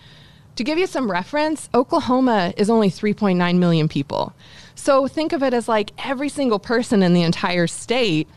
To 0.55 0.63
give 0.63 0.79
you 0.79 0.87
some 0.87 1.11
reference, 1.11 1.69
Oklahoma 1.73 2.53
is 2.57 2.69
only 2.69 2.89
3.9 2.89 3.57
million 3.59 3.87
people. 3.87 4.33
So 4.75 5.07
think 5.07 5.33
of 5.33 5.43
it 5.43 5.53
as 5.53 5.67
like 5.67 5.91
every 6.03 6.29
single 6.29 6.59
person 6.59 7.03
in 7.03 7.13
the 7.13 7.21
entire 7.21 7.67
state. 7.67 8.27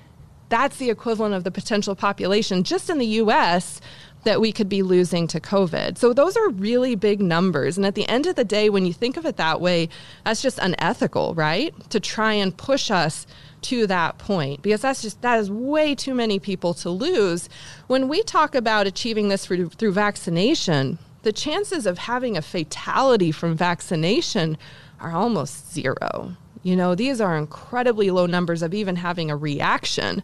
That's 0.49 0.77
the 0.77 0.91
equivalent 0.91 1.35
of 1.35 1.45
the 1.45 1.51
potential 1.51 1.95
population 1.95 2.65
just 2.65 2.91
in 2.91 2.99
the 2.99 3.07
US 3.07 3.81
that 4.25 4.41
we 4.41 4.53
could 4.53 4.69
be 4.69 4.83
losing 4.83 5.27
to 5.29 5.41
COVID. 5.41 5.99
So 5.99 6.13
those 6.13 6.37
are 6.37 6.49
really 6.51 6.95
big 6.95 7.21
numbers. 7.21 7.77
And 7.77 7.87
at 7.87 7.95
the 7.95 8.09
end 8.09 8.27
of 8.27 8.37
the 8.37 8.45
day, 8.45 8.71
when 8.71 8.87
you 8.87 8.93
think 8.93 9.17
of 9.17 9.27
it 9.27 9.37
that 9.37 9.61
way, 9.61 9.89
that's 10.25 10.43
just 10.43 10.59
unethical, 10.59 11.35
right? 11.35 11.75
To 11.91 11.99
try 11.99 12.35
and 12.35 12.57
push 12.57 12.91
us 12.91 13.27
to 13.63 13.87
that 13.87 14.19
point 14.19 14.63
because 14.63 14.83
that's 14.83 15.03
just 15.03 15.21
that 15.23 15.39
is 15.39 15.51
way 15.51 15.95
too 15.95 16.15
many 16.15 16.39
people 16.39 16.75
to 16.75 16.91
lose 16.91 17.49
when 17.87 18.09
we 18.09 18.23
talk 18.23 18.55
about 18.55 18.87
achieving 18.87 19.29
this 19.29 19.47
through, 19.47 19.69
through 19.71 19.93
vaccination 19.93 20.99
the 21.23 21.33
chances 21.33 21.87
of 21.87 21.99
having 21.99 22.37
a 22.37 22.43
fatality 22.43 23.31
from 23.31 23.57
vaccination 23.57 24.59
are 25.01 25.13
almost 25.13 25.73
zero 25.73 26.37
you 26.63 26.77
know 26.77 26.95
these 26.95 27.21
are 27.21 27.37
incredibly 27.37 28.11
low 28.11 28.27
numbers 28.27 28.63
of 28.63 28.75
even 28.75 28.97
having 28.97 29.31
a 29.31 29.37
reaction 29.37 30.23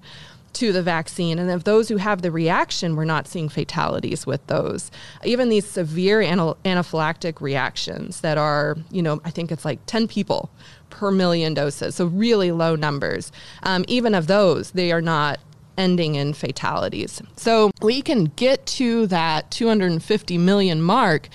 to 0.55 0.73
the 0.73 0.83
vaccine. 0.83 1.39
And 1.39 1.51
of 1.51 1.65
those 1.65 1.89
who 1.89 1.97
have 1.99 2.23
the 2.23 2.31
reaction, 2.31 2.97
we're 2.97 3.05
not 3.05 3.29
seeing 3.29 3.49
fatalities 3.49 4.27
with 4.27 4.45
those. 4.47 4.91
Even 5.25 5.49
these 5.49 5.67
severe 5.67 6.21
anaphylactic 6.21 7.41
reactions 7.41 8.21
that 8.23 8.39
are, 8.39 8.77
you 8.91 9.03
know, 9.03 9.21
I 9.25 9.31
think 9.31 9.53
it's 9.53 9.65
like 9.65 9.79
10 9.87 10.09
people 10.09 10.51
per 10.91 11.11
million 11.11 11.55
doses, 11.55 11.95
so 11.95 12.07
really 12.07 12.53
low 12.53 12.77
numbers. 12.77 13.33
Um, 13.63 13.85
even 13.89 14.15
of 14.15 14.27
those, 14.27 14.73
they 14.73 14.93
are 14.93 15.01
not 15.01 15.41
ending 15.77 16.17
in 16.17 16.35
fatalities. 16.35 17.23
So 17.37 17.71
we 17.81 18.03
can 18.03 18.25
get 18.37 18.67
to 18.67 19.07
that 19.07 19.51
250 19.51 20.39
million 20.39 20.83
mark 20.83 21.29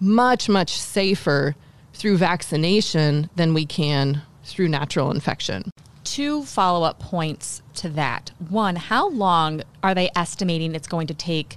much, 0.00 0.48
much 0.48 0.80
safer 0.80 1.54
through 1.92 2.16
vaccination 2.16 3.28
than 3.36 3.52
we 3.52 3.66
can 3.66 4.22
through 4.42 4.68
natural 4.68 5.10
infection 5.10 5.70
two 6.10 6.42
follow 6.42 6.84
up 6.84 6.98
points 6.98 7.62
to 7.74 7.88
that. 7.90 8.32
One, 8.48 8.74
how 8.74 9.10
long 9.10 9.62
are 9.82 9.94
they 9.94 10.10
estimating 10.16 10.74
it's 10.74 10.88
going 10.88 11.06
to 11.06 11.14
take 11.14 11.56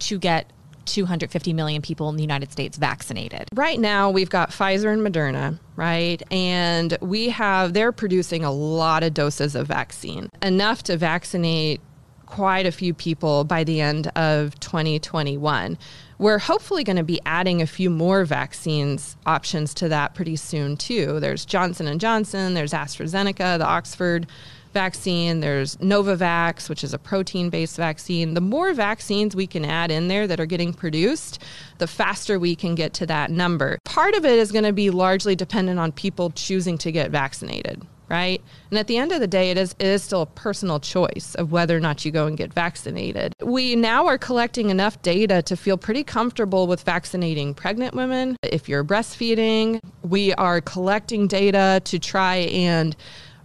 to 0.00 0.18
get 0.18 0.52
250 0.86 1.52
million 1.52 1.82
people 1.82 2.08
in 2.08 2.16
the 2.16 2.22
United 2.22 2.52
States 2.52 2.76
vaccinated? 2.76 3.48
Right 3.54 3.78
now, 3.78 4.10
we've 4.10 4.30
got 4.30 4.50
Pfizer 4.50 4.92
and 4.92 5.02
Moderna, 5.02 5.58
right? 5.76 6.22
And 6.30 6.96
we 7.00 7.28
have, 7.30 7.72
they're 7.72 7.92
producing 7.92 8.44
a 8.44 8.52
lot 8.52 9.02
of 9.02 9.14
doses 9.14 9.54
of 9.54 9.66
vaccine, 9.66 10.30
enough 10.42 10.82
to 10.84 10.96
vaccinate 10.96 11.80
quite 12.26 12.66
a 12.66 12.72
few 12.72 12.92
people 12.92 13.44
by 13.44 13.64
the 13.64 13.80
end 13.80 14.08
of 14.16 14.58
2021. 14.60 15.78
We're 16.18 16.38
hopefully 16.38 16.84
going 16.84 16.96
to 16.96 17.04
be 17.04 17.20
adding 17.26 17.62
a 17.62 17.66
few 17.66 17.90
more 17.90 18.24
vaccines 18.24 19.16
options 19.26 19.74
to 19.74 19.88
that 19.88 20.14
pretty 20.14 20.36
soon 20.36 20.76
too. 20.76 21.20
There's 21.20 21.44
Johnson 21.44 21.86
and 21.86 22.00
Johnson, 22.00 22.54
there's 22.54 22.72
AstraZeneca, 22.72 23.58
the 23.58 23.66
Oxford 23.66 24.26
vaccine, 24.74 25.40
there's 25.40 25.76
Novavax, 25.76 26.68
which 26.68 26.84
is 26.84 26.92
a 26.92 26.98
protein 26.98 27.48
based 27.48 27.76
vaccine. 27.76 28.34
The 28.34 28.40
more 28.42 28.74
vaccines 28.74 29.34
we 29.34 29.46
can 29.46 29.64
add 29.64 29.90
in 29.90 30.08
there 30.08 30.26
that 30.26 30.40
are 30.40 30.46
getting 30.46 30.74
produced, 30.74 31.42
the 31.78 31.86
faster 31.86 32.38
we 32.38 32.54
can 32.54 32.74
get 32.74 32.92
to 32.94 33.06
that 33.06 33.30
number. 33.30 33.78
Part 33.84 34.14
of 34.14 34.26
it 34.26 34.38
is 34.38 34.52
going 34.52 34.64
to 34.64 34.72
be 34.72 34.90
largely 34.90 35.34
dependent 35.34 35.78
on 35.78 35.92
people 35.92 36.30
choosing 36.30 36.76
to 36.78 36.92
get 36.92 37.10
vaccinated 37.10 37.86
right? 38.08 38.42
And 38.70 38.78
at 38.78 38.86
the 38.86 38.96
end 38.96 39.12
of 39.12 39.20
the 39.20 39.26
day, 39.26 39.50
it 39.50 39.58
is, 39.58 39.74
it 39.78 39.86
is 39.86 40.02
still 40.02 40.22
a 40.22 40.26
personal 40.26 40.78
choice 40.80 41.34
of 41.36 41.52
whether 41.52 41.76
or 41.76 41.80
not 41.80 42.04
you 42.04 42.10
go 42.10 42.26
and 42.26 42.36
get 42.36 42.52
vaccinated. 42.52 43.34
We 43.42 43.76
now 43.76 44.06
are 44.06 44.18
collecting 44.18 44.70
enough 44.70 45.00
data 45.02 45.42
to 45.42 45.56
feel 45.56 45.76
pretty 45.76 46.04
comfortable 46.04 46.66
with 46.66 46.82
vaccinating 46.82 47.54
pregnant 47.54 47.94
women. 47.94 48.36
If 48.42 48.68
you're 48.68 48.84
breastfeeding, 48.84 49.80
we 50.02 50.34
are 50.34 50.60
collecting 50.60 51.26
data 51.26 51.80
to 51.84 51.98
try 51.98 52.36
and 52.36 52.94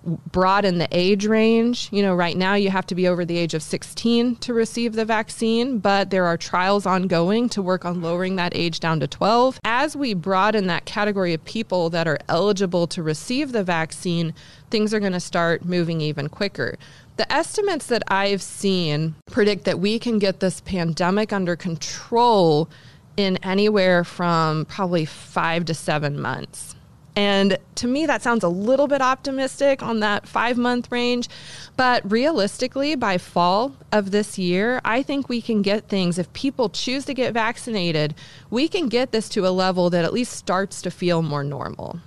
broaden 0.03 0.77
the 0.77 0.87
age 0.91 1.25
range. 1.25 1.89
You 1.91 2.01
know, 2.01 2.15
right 2.15 2.37
now 2.37 2.53
you 2.53 2.69
have 2.69 2.85
to 2.87 2.95
be 2.95 3.07
over 3.07 3.25
the 3.25 3.37
age 3.37 3.53
of 3.53 3.61
16 3.61 4.37
to 4.37 4.53
receive 4.53 4.93
the 4.93 5.05
vaccine, 5.05 5.79
but 5.79 6.09
there 6.09 6.25
are 6.25 6.37
trials 6.37 6.85
ongoing 6.85 7.49
to 7.49 7.61
work 7.61 7.85
on 7.85 8.01
lowering 8.01 8.35
that 8.37 8.55
age 8.55 8.79
down 8.79 8.99
to 9.01 9.07
12. 9.07 9.59
As 9.63 9.95
we 9.95 10.13
broaden 10.13 10.67
that 10.67 10.85
category 10.85 11.33
of 11.33 11.43
people 11.45 11.89
that 11.89 12.07
are 12.07 12.19
eligible 12.27 12.87
to 12.87 13.03
receive 13.03 13.51
the 13.51 13.63
vaccine, 13.63 14.33
things 14.69 14.93
are 14.93 14.99
going 14.99 15.13
to 15.13 15.19
start 15.19 15.65
moving 15.65 16.01
even 16.01 16.29
quicker. 16.29 16.77
The 17.17 17.31
estimates 17.31 17.87
that 17.87 18.03
I've 18.07 18.41
seen 18.41 19.15
predict 19.29 19.65
that 19.65 19.79
we 19.79 19.99
can 19.99 20.19
get 20.19 20.39
this 20.39 20.61
pandemic 20.61 21.33
under 21.33 21.57
control 21.57 22.69
in 23.17 23.37
anywhere 23.43 24.05
from 24.05 24.63
probably 24.65 25.03
five 25.03 25.65
to 25.65 25.73
seven 25.73 26.19
months. 26.21 26.75
And 27.15 27.57
to 27.75 27.87
me, 27.87 28.05
that 28.05 28.21
sounds 28.21 28.43
a 28.43 28.49
little 28.49 28.87
bit 28.87 29.01
optimistic 29.01 29.83
on 29.83 29.99
that 29.99 30.27
five 30.27 30.57
month 30.57 30.91
range. 30.91 31.27
But 31.75 32.09
realistically, 32.09 32.95
by 32.95 33.17
fall 33.17 33.75
of 33.91 34.11
this 34.11 34.37
year, 34.37 34.79
I 34.85 35.03
think 35.03 35.27
we 35.27 35.41
can 35.41 35.61
get 35.61 35.87
things. 35.87 36.17
If 36.17 36.31
people 36.33 36.69
choose 36.69 37.05
to 37.05 37.13
get 37.13 37.33
vaccinated, 37.33 38.15
we 38.49 38.67
can 38.67 38.87
get 38.87 39.11
this 39.11 39.29
to 39.29 39.47
a 39.47 39.49
level 39.49 39.89
that 39.89 40.05
at 40.05 40.13
least 40.13 40.33
starts 40.33 40.81
to 40.83 40.91
feel 40.91 41.21
more 41.21 41.43
normal. 41.43 41.99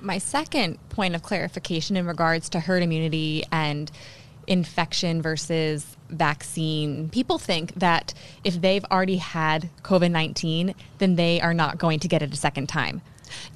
My 0.00 0.18
second 0.18 0.78
point 0.88 1.14
of 1.14 1.22
clarification 1.22 1.96
in 1.96 2.06
regards 2.06 2.48
to 2.50 2.60
herd 2.60 2.82
immunity 2.82 3.44
and 3.52 3.90
infection 4.46 5.22
versus 5.22 5.96
vaccine, 6.08 7.08
people 7.10 7.38
think 7.38 7.74
that 7.74 8.12
if 8.44 8.60
they've 8.60 8.84
already 8.90 9.16
had 9.16 9.70
COVID 9.82 10.10
19, 10.10 10.74
then 10.98 11.16
they 11.16 11.40
are 11.40 11.54
not 11.54 11.78
going 11.78 12.00
to 12.00 12.08
get 12.08 12.22
it 12.22 12.32
a 12.32 12.36
second 12.36 12.68
time. 12.68 13.02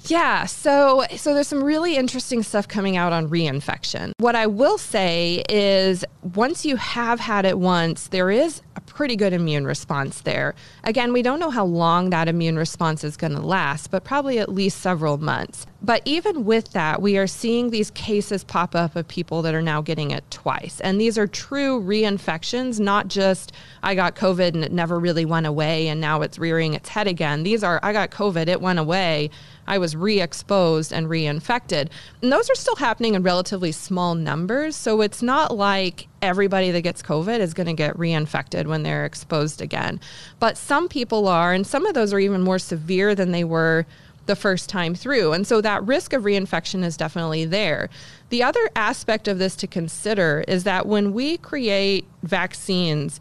Yeah, 0.05 0.45
so 0.45 1.05
so 1.15 1.33
there's 1.33 1.47
some 1.47 1.63
really 1.63 1.95
interesting 1.95 2.43
stuff 2.43 2.67
coming 2.67 2.97
out 2.97 3.13
on 3.13 3.29
reinfection. 3.29 4.11
What 4.19 4.35
I 4.35 4.47
will 4.47 4.77
say 4.77 5.43
is 5.49 6.05
once 6.35 6.65
you 6.65 6.75
have 6.75 7.19
had 7.19 7.45
it 7.45 7.59
once, 7.59 8.07
there 8.07 8.29
is 8.29 8.61
a 8.75 8.81
pretty 8.81 9.15
good 9.15 9.33
immune 9.33 9.65
response 9.65 10.21
there. 10.21 10.55
Again, 10.83 11.11
we 11.11 11.21
don't 11.21 11.39
know 11.39 11.49
how 11.49 11.65
long 11.65 12.09
that 12.11 12.27
immune 12.27 12.57
response 12.57 13.03
is 13.03 13.17
going 13.17 13.33
to 13.33 13.41
last, 13.41 13.91
but 13.91 14.03
probably 14.03 14.39
at 14.39 14.49
least 14.49 14.81
several 14.81 15.17
months. 15.17 15.65
But 15.81 16.01
even 16.05 16.45
with 16.45 16.71
that, 16.73 17.01
we 17.01 17.17
are 17.17 17.27
seeing 17.27 17.69
these 17.69 17.91
cases 17.91 18.43
pop 18.43 18.75
up 18.75 18.95
of 18.95 19.07
people 19.07 19.41
that 19.43 19.55
are 19.55 19.61
now 19.61 19.81
getting 19.81 20.11
it 20.11 20.29
twice. 20.31 20.79
And 20.81 20.99
these 20.99 21.17
are 21.17 21.27
true 21.27 21.81
reinfections, 21.81 22.79
not 22.79 23.07
just 23.07 23.51
I 23.83 23.95
got 23.95 24.15
COVID 24.15 24.49
and 24.53 24.63
it 24.63 24.71
never 24.71 24.99
really 24.99 25.25
went 25.25 25.45
away 25.45 25.87
and 25.87 26.01
now 26.01 26.21
it's 26.21 26.37
rearing 26.39 26.73
its 26.73 26.89
head 26.89 27.07
again. 27.07 27.43
These 27.43 27.63
are 27.63 27.79
I 27.83 27.93
got 27.93 28.11
COVID, 28.11 28.47
it 28.47 28.61
went 28.61 28.79
away 28.79 29.29
I 29.67 29.77
was 29.77 29.95
re 29.95 30.21
exposed 30.21 30.93
and 30.93 31.07
reinfected. 31.07 31.89
And 32.21 32.31
those 32.31 32.49
are 32.49 32.55
still 32.55 32.75
happening 32.75 33.15
in 33.15 33.23
relatively 33.23 33.71
small 33.71 34.15
numbers. 34.15 34.75
So 34.75 35.01
it's 35.01 35.21
not 35.21 35.55
like 35.55 36.07
everybody 36.21 36.71
that 36.71 36.81
gets 36.81 37.01
COVID 37.01 37.39
is 37.39 37.53
going 37.53 37.67
to 37.67 37.73
get 37.73 37.97
reinfected 37.97 38.65
when 38.65 38.83
they're 38.83 39.05
exposed 39.05 39.61
again. 39.61 39.99
But 40.39 40.57
some 40.57 40.87
people 40.87 41.27
are, 41.27 41.53
and 41.53 41.67
some 41.67 41.85
of 41.85 41.93
those 41.93 42.13
are 42.13 42.19
even 42.19 42.41
more 42.41 42.59
severe 42.59 43.13
than 43.13 43.31
they 43.31 43.43
were 43.43 43.85
the 44.27 44.35
first 44.35 44.69
time 44.69 44.93
through. 44.93 45.33
And 45.33 45.47
so 45.47 45.61
that 45.61 45.83
risk 45.85 46.13
of 46.13 46.23
reinfection 46.23 46.83
is 46.83 46.97
definitely 46.97 47.45
there. 47.45 47.89
The 48.29 48.43
other 48.43 48.69
aspect 48.75 49.27
of 49.27 49.39
this 49.39 49.55
to 49.57 49.67
consider 49.67 50.43
is 50.47 50.65
that 50.65 50.85
when 50.85 51.13
we 51.13 51.37
create 51.37 52.05
vaccines, 52.23 53.19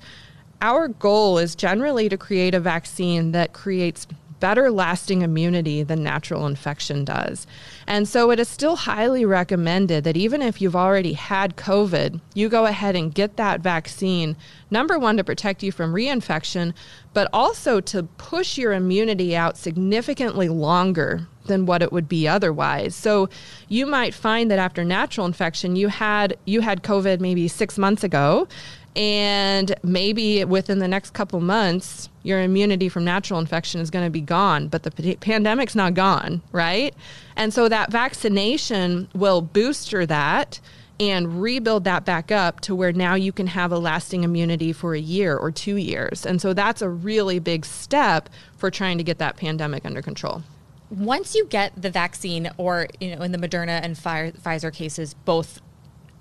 our 0.60 0.88
goal 0.88 1.38
is 1.38 1.54
generally 1.54 2.08
to 2.08 2.16
create 2.16 2.54
a 2.54 2.60
vaccine 2.60 3.32
that 3.32 3.52
creates 3.52 4.06
better 4.40 4.70
lasting 4.70 5.22
immunity 5.22 5.82
than 5.82 6.02
natural 6.02 6.46
infection 6.46 7.04
does. 7.04 7.46
And 7.86 8.08
so 8.08 8.30
it 8.30 8.38
is 8.38 8.48
still 8.48 8.76
highly 8.76 9.24
recommended 9.24 10.04
that 10.04 10.16
even 10.16 10.42
if 10.42 10.60
you've 10.60 10.76
already 10.76 11.14
had 11.14 11.56
COVID, 11.56 12.20
you 12.34 12.48
go 12.48 12.66
ahead 12.66 12.96
and 12.96 13.14
get 13.14 13.36
that 13.36 13.60
vaccine. 13.60 14.36
Number 14.70 14.98
one, 14.98 15.16
to 15.16 15.24
protect 15.24 15.62
you 15.62 15.72
from 15.72 15.94
reinfection, 15.94 16.74
but 17.14 17.28
also 17.32 17.80
to 17.80 18.02
push 18.02 18.58
your 18.58 18.72
immunity 18.72 19.36
out 19.36 19.56
significantly 19.56 20.48
longer 20.48 21.26
than 21.46 21.66
what 21.66 21.82
it 21.82 21.92
would 21.92 22.08
be 22.08 22.26
otherwise. 22.28 22.94
So 22.94 23.28
you 23.68 23.86
might 23.86 24.14
find 24.14 24.50
that 24.50 24.58
after 24.58 24.84
natural 24.84 25.26
infection, 25.26 25.76
you 25.76 25.88
had 25.88 26.36
you 26.44 26.60
had 26.60 26.82
COVID 26.82 27.20
maybe 27.20 27.48
six 27.48 27.78
months 27.78 28.04
ago, 28.04 28.48
and 28.96 29.74
maybe 29.82 30.44
within 30.44 30.78
the 30.78 30.88
next 30.88 31.12
couple 31.12 31.40
months 31.40 32.08
your 32.26 32.40
immunity 32.40 32.88
from 32.88 33.04
natural 33.04 33.38
infection 33.38 33.80
is 33.80 33.90
going 33.90 34.04
to 34.04 34.10
be 34.10 34.20
gone 34.20 34.68
but 34.68 34.82
the 34.82 34.90
p- 34.90 35.16
pandemic's 35.16 35.74
not 35.74 35.94
gone 35.94 36.42
right? 36.52 36.94
And 37.36 37.52
so 37.52 37.68
that 37.68 37.92
vaccination 37.92 39.08
will 39.14 39.42
booster 39.42 40.06
that 40.06 40.60
and 40.98 41.42
rebuild 41.42 41.84
that 41.84 42.06
back 42.06 42.32
up 42.32 42.60
to 42.62 42.74
where 42.74 42.92
now 42.92 43.14
you 43.14 43.30
can 43.32 43.46
have 43.48 43.70
a 43.70 43.78
lasting 43.78 44.24
immunity 44.24 44.72
for 44.72 44.94
a 44.94 45.00
year 45.00 45.36
or 45.36 45.50
two 45.50 45.76
years. 45.76 46.24
And 46.24 46.40
so 46.40 46.54
that's 46.54 46.80
a 46.80 46.88
really 46.88 47.38
big 47.38 47.66
step 47.66 48.30
for 48.56 48.70
trying 48.70 48.96
to 48.96 49.04
get 49.04 49.18
that 49.18 49.36
pandemic 49.36 49.84
under 49.84 50.00
control. 50.00 50.42
Once 50.88 51.34
you 51.34 51.44
get 51.46 51.72
the 51.80 51.90
vaccine 51.90 52.48
or 52.56 52.86
you 53.00 53.14
know 53.14 53.22
in 53.22 53.32
the 53.32 53.38
moderna 53.38 53.80
and 53.82 53.96
pfizer 53.96 54.72
cases 54.72 55.14
both 55.24 55.60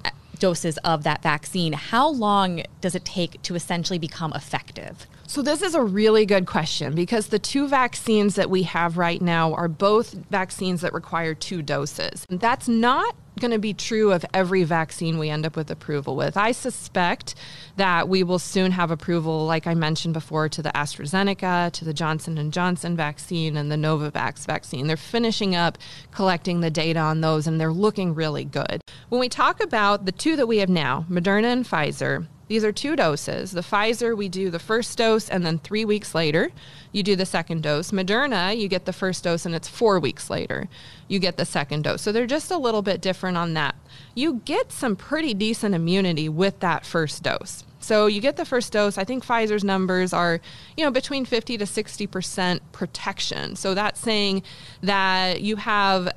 uh, 0.03 0.09
doses 0.39 0.77
of 0.79 1.03
that 1.03 1.21
vaccine, 1.21 1.71
how 1.71 2.09
long 2.09 2.63
does 2.81 2.95
it 2.95 3.05
take 3.05 3.41
to 3.43 3.55
essentially 3.55 3.99
become 3.99 4.33
effective? 4.33 5.07
So, 5.27 5.41
this 5.41 5.61
is 5.61 5.73
a 5.73 5.81
really 5.81 6.25
good 6.25 6.45
question 6.45 6.93
because 6.93 7.27
the 7.27 7.39
two 7.39 7.67
vaccines 7.67 8.35
that 8.35 8.49
we 8.49 8.63
have 8.63 8.97
right 8.97 9.21
now 9.21 9.53
are 9.53 9.67
both 9.67 10.13
vaccines 10.29 10.81
that 10.81 10.93
require 10.93 11.33
two 11.33 11.61
doses. 11.61 12.25
That's 12.29 12.67
not 12.67 13.15
going 13.39 13.51
to 13.51 13.59
be 13.59 13.73
true 13.73 14.11
of 14.11 14.25
every 14.33 14.63
vaccine 14.63 15.17
we 15.17 15.29
end 15.29 15.45
up 15.45 15.55
with 15.55 15.69
approval 15.69 16.15
with. 16.15 16.37
I 16.37 16.51
suspect 16.51 17.35
that 17.75 18.07
we 18.07 18.23
will 18.23 18.39
soon 18.39 18.71
have 18.71 18.91
approval 18.91 19.45
like 19.45 19.67
I 19.67 19.73
mentioned 19.73 20.13
before 20.13 20.47
to 20.49 20.61
the 20.61 20.69
AstraZeneca, 20.69 21.71
to 21.73 21.85
the 21.85 21.93
Johnson 21.93 22.37
and 22.37 22.53
Johnson 22.53 22.95
vaccine 22.95 23.57
and 23.57 23.71
the 23.71 23.75
Novavax 23.75 24.45
vaccine. 24.45 24.87
They're 24.87 24.95
finishing 24.95 25.55
up 25.55 25.77
collecting 26.11 26.61
the 26.61 26.69
data 26.69 26.99
on 26.99 27.21
those 27.21 27.47
and 27.47 27.59
they're 27.59 27.73
looking 27.73 28.15
really 28.15 28.45
good. 28.45 28.81
When 29.09 29.19
we 29.19 29.29
talk 29.29 29.61
about 29.61 30.05
the 30.05 30.11
two 30.11 30.35
that 30.37 30.47
we 30.47 30.59
have 30.59 30.69
now, 30.69 31.05
Moderna 31.09 31.51
and 31.51 31.65
Pfizer, 31.65 32.27
these 32.47 32.63
are 32.63 32.71
two 32.71 32.95
doses. 32.95 33.51
The 33.51 33.61
Pfizer, 33.61 34.15
we 34.15 34.29
do 34.29 34.49
the 34.49 34.59
first 34.59 34.97
dose, 34.97 35.29
and 35.29 35.45
then 35.45 35.59
three 35.59 35.85
weeks 35.85 36.13
later, 36.13 36.51
you 36.91 37.01
do 37.01 37.15
the 37.15 37.25
second 37.25 37.63
dose. 37.63 37.91
Moderna, 37.91 38.55
you 38.57 38.67
get 38.67 38.85
the 38.85 38.93
first 38.93 39.23
dose, 39.23 39.45
and 39.45 39.55
it's 39.55 39.67
four 39.67 39.99
weeks 39.99 40.29
later, 40.29 40.67
you 41.07 41.19
get 41.19 41.37
the 41.37 41.45
second 41.45 41.83
dose. 41.83 42.01
So 42.01 42.11
they're 42.11 42.27
just 42.27 42.51
a 42.51 42.57
little 42.57 42.81
bit 42.81 43.01
different 43.01 43.37
on 43.37 43.53
that. 43.55 43.75
You 44.13 44.41
get 44.45 44.71
some 44.71 44.95
pretty 44.95 45.33
decent 45.33 45.73
immunity 45.73 46.29
with 46.29 46.59
that 46.59 46.85
first 46.85 47.23
dose. 47.23 47.63
So 47.79 48.07
you 48.07 48.19
get 48.19 48.35
the 48.35 48.45
first 48.45 48.71
dose. 48.73 48.97
I 48.97 49.03
think 49.03 49.23
Pfizer's 49.23 49.63
numbers 49.63 50.11
are, 50.11 50.41
you 50.75 50.83
know, 50.83 50.89
between 50.89 51.23
50 51.23 51.57
to 51.59 51.65
60% 51.65 52.59
protection. 52.71 53.55
So 53.55 53.75
that's 53.75 53.99
saying 53.99 54.41
that 54.81 55.41
you 55.41 55.55
have 55.57 56.11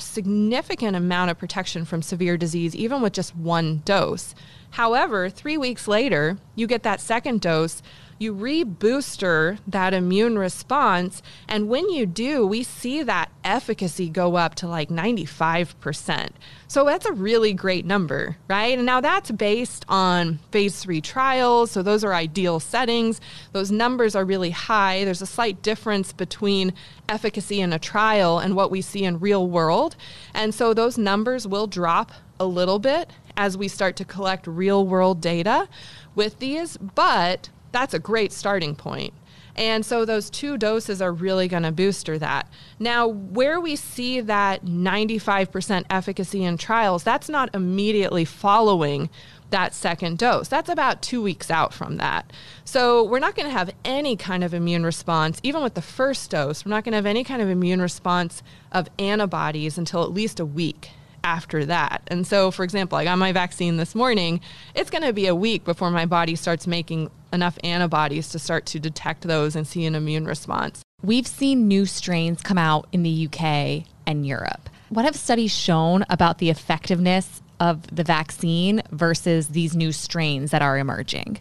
a 0.00 0.02
significant 0.02 0.96
amount 0.96 1.30
of 1.30 1.36
protection 1.36 1.84
from 1.84 2.00
severe 2.00 2.38
disease, 2.38 2.74
even 2.74 3.02
with 3.02 3.12
just 3.12 3.36
one 3.36 3.82
dose. 3.84 4.34
However, 4.70 5.28
three 5.28 5.58
weeks 5.58 5.86
later, 5.86 6.38
you 6.54 6.66
get 6.66 6.84
that 6.84 7.02
second 7.02 7.42
dose, 7.42 7.82
you 8.20 8.34
rebooster 8.34 9.58
that 9.66 9.94
immune 9.94 10.38
response. 10.38 11.22
And 11.48 11.70
when 11.70 11.88
you 11.88 12.04
do, 12.04 12.46
we 12.46 12.62
see 12.62 13.02
that 13.02 13.32
efficacy 13.42 14.10
go 14.10 14.36
up 14.36 14.54
to 14.56 14.68
like 14.68 14.90
95%. 14.90 16.28
So 16.68 16.84
that's 16.84 17.06
a 17.06 17.14
really 17.14 17.54
great 17.54 17.86
number, 17.86 18.36
right? 18.46 18.76
And 18.76 18.84
now 18.84 19.00
that's 19.00 19.30
based 19.30 19.86
on 19.88 20.38
phase 20.52 20.82
three 20.82 21.00
trials. 21.00 21.70
So 21.70 21.82
those 21.82 22.04
are 22.04 22.12
ideal 22.12 22.60
settings. 22.60 23.22
Those 23.52 23.72
numbers 23.72 24.14
are 24.14 24.24
really 24.26 24.50
high. 24.50 25.02
There's 25.06 25.22
a 25.22 25.26
slight 25.26 25.62
difference 25.62 26.12
between 26.12 26.74
efficacy 27.08 27.62
in 27.62 27.72
a 27.72 27.78
trial 27.78 28.38
and 28.38 28.54
what 28.54 28.70
we 28.70 28.82
see 28.82 29.02
in 29.02 29.18
real 29.18 29.48
world. 29.48 29.96
And 30.34 30.54
so 30.54 30.74
those 30.74 30.98
numbers 30.98 31.46
will 31.46 31.66
drop 31.66 32.12
a 32.38 32.44
little 32.44 32.78
bit 32.78 33.10
as 33.38 33.56
we 33.56 33.66
start 33.66 33.96
to 33.96 34.04
collect 34.04 34.46
real 34.46 34.86
world 34.86 35.22
data 35.22 35.68
with 36.14 36.38
these, 36.38 36.76
but 36.76 37.48
that's 37.72 37.94
a 37.94 37.98
great 37.98 38.32
starting 38.32 38.74
point. 38.74 39.14
And 39.56 39.84
so 39.84 40.04
those 40.04 40.30
two 40.30 40.56
doses 40.56 41.02
are 41.02 41.12
really 41.12 41.48
going 41.48 41.64
to 41.64 41.72
booster 41.72 42.18
that. 42.18 42.48
Now, 42.78 43.06
where 43.06 43.60
we 43.60 43.76
see 43.76 44.20
that 44.20 44.64
95% 44.64 45.84
efficacy 45.90 46.44
in 46.44 46.56
trials, 46.56 47.02
that's 47.02 47.28
not 47.28 47.54
immediately 47.54 48.24
following 48.24 49.10
that 49.50 49.74
second 49.74 50.18
dose. 50.18 50.48
That's 50.48 50.70
about 50.70 51.02
two 51.02 51.20
weeks 51.22 51.50
out 51.50 51.74
from 51.74 51.96
that. 51.96 52.32
So 52.64 53.02
we're 53.02 53.18
not 53.18 53.34
going 53.34 53.46
to 53.46 53.52
have 53.52 53.74
any 53.84 54.16
kind 54.16 54.44
of 54.44 54.54
immune 54.54 54.84
response, 54.84 55.40
even 55.42 55.62
with 55.62 55.74
the 55.74 55.82
first 55.82 56.30
dose, 56.30 56.64
we're 56.64 56.70
not 56.70 56.84
going 56.84 56.92
to 56.92 56.98
have 56.98 57.06
any 57.06 57.24
kind 57.24 57.42
of 57.42 57.48
immune 57.48 57.82
response 57.82 58.42
of 58.72 58.88
antibodies 58.98 59.76
until 59.76 60.04
at 60.04 60.12
least 60.12 60.40
a 60.40 60.46
week 60.46 60.90
after 61.24 61.66
that. 61.66 62.02
And 62.06 62.26
so, 62.26 62.50
for 62.50 62.64
example, 62.64 62.96
I 62.96 63.04
got 63.04 63.18
my 63.18 63.32
vaccine 63.32 63.76
this 63.76 63.94
morning. 63.94 64.40
It's 64.74 64.90
going 64.90 65.04
to 65.04 65.12
be 65.12 65.26
a 65.26 65.34
week 65.34 65.64
before 65.64 65.90
my 65.90 66.06
body 66.06 66.36
starts 66.36 66.66
making 66.66 67.10
enough 67.32 67.58
antibodies 67.62 68.28
to 68.30 68.38
start 68.38 68.66
to 68.66 68.80
detect 68.80 69.22
those 69.22 69.56
and 69.56 69.66
see 69.66 69.84
an 69.84 69.94
immune 69.94 70.26
response. 70.26 70.82
We've 71.02 71.26
seen 71.26 71.68
new 71.68 71.86
strains 71.86 72.42
come 72.42 72.58
out 72.58 72.88
in 72.92 73.02
the 73.02 73.26
UK 73.26 73.86
and 74.06 74.26
Europe. 74.26 74.68
What 74.90 75.04
have 75.04 75.16
studies 75.16 75.54
shown 75.54 76.04
about 76.10 76.38
the 76.38 76.50
effectiveness 76.50 77.42
of 77.60 77.94
the 77.94 78.04
vaccine 78.04 78.82
versus 78.90 79.48
these 79.48 79.76
new 79.76 79.92
strains 79.92 80.50
that 80.50 80.62
are 80.62 80.78
emerging? 80.78 81.38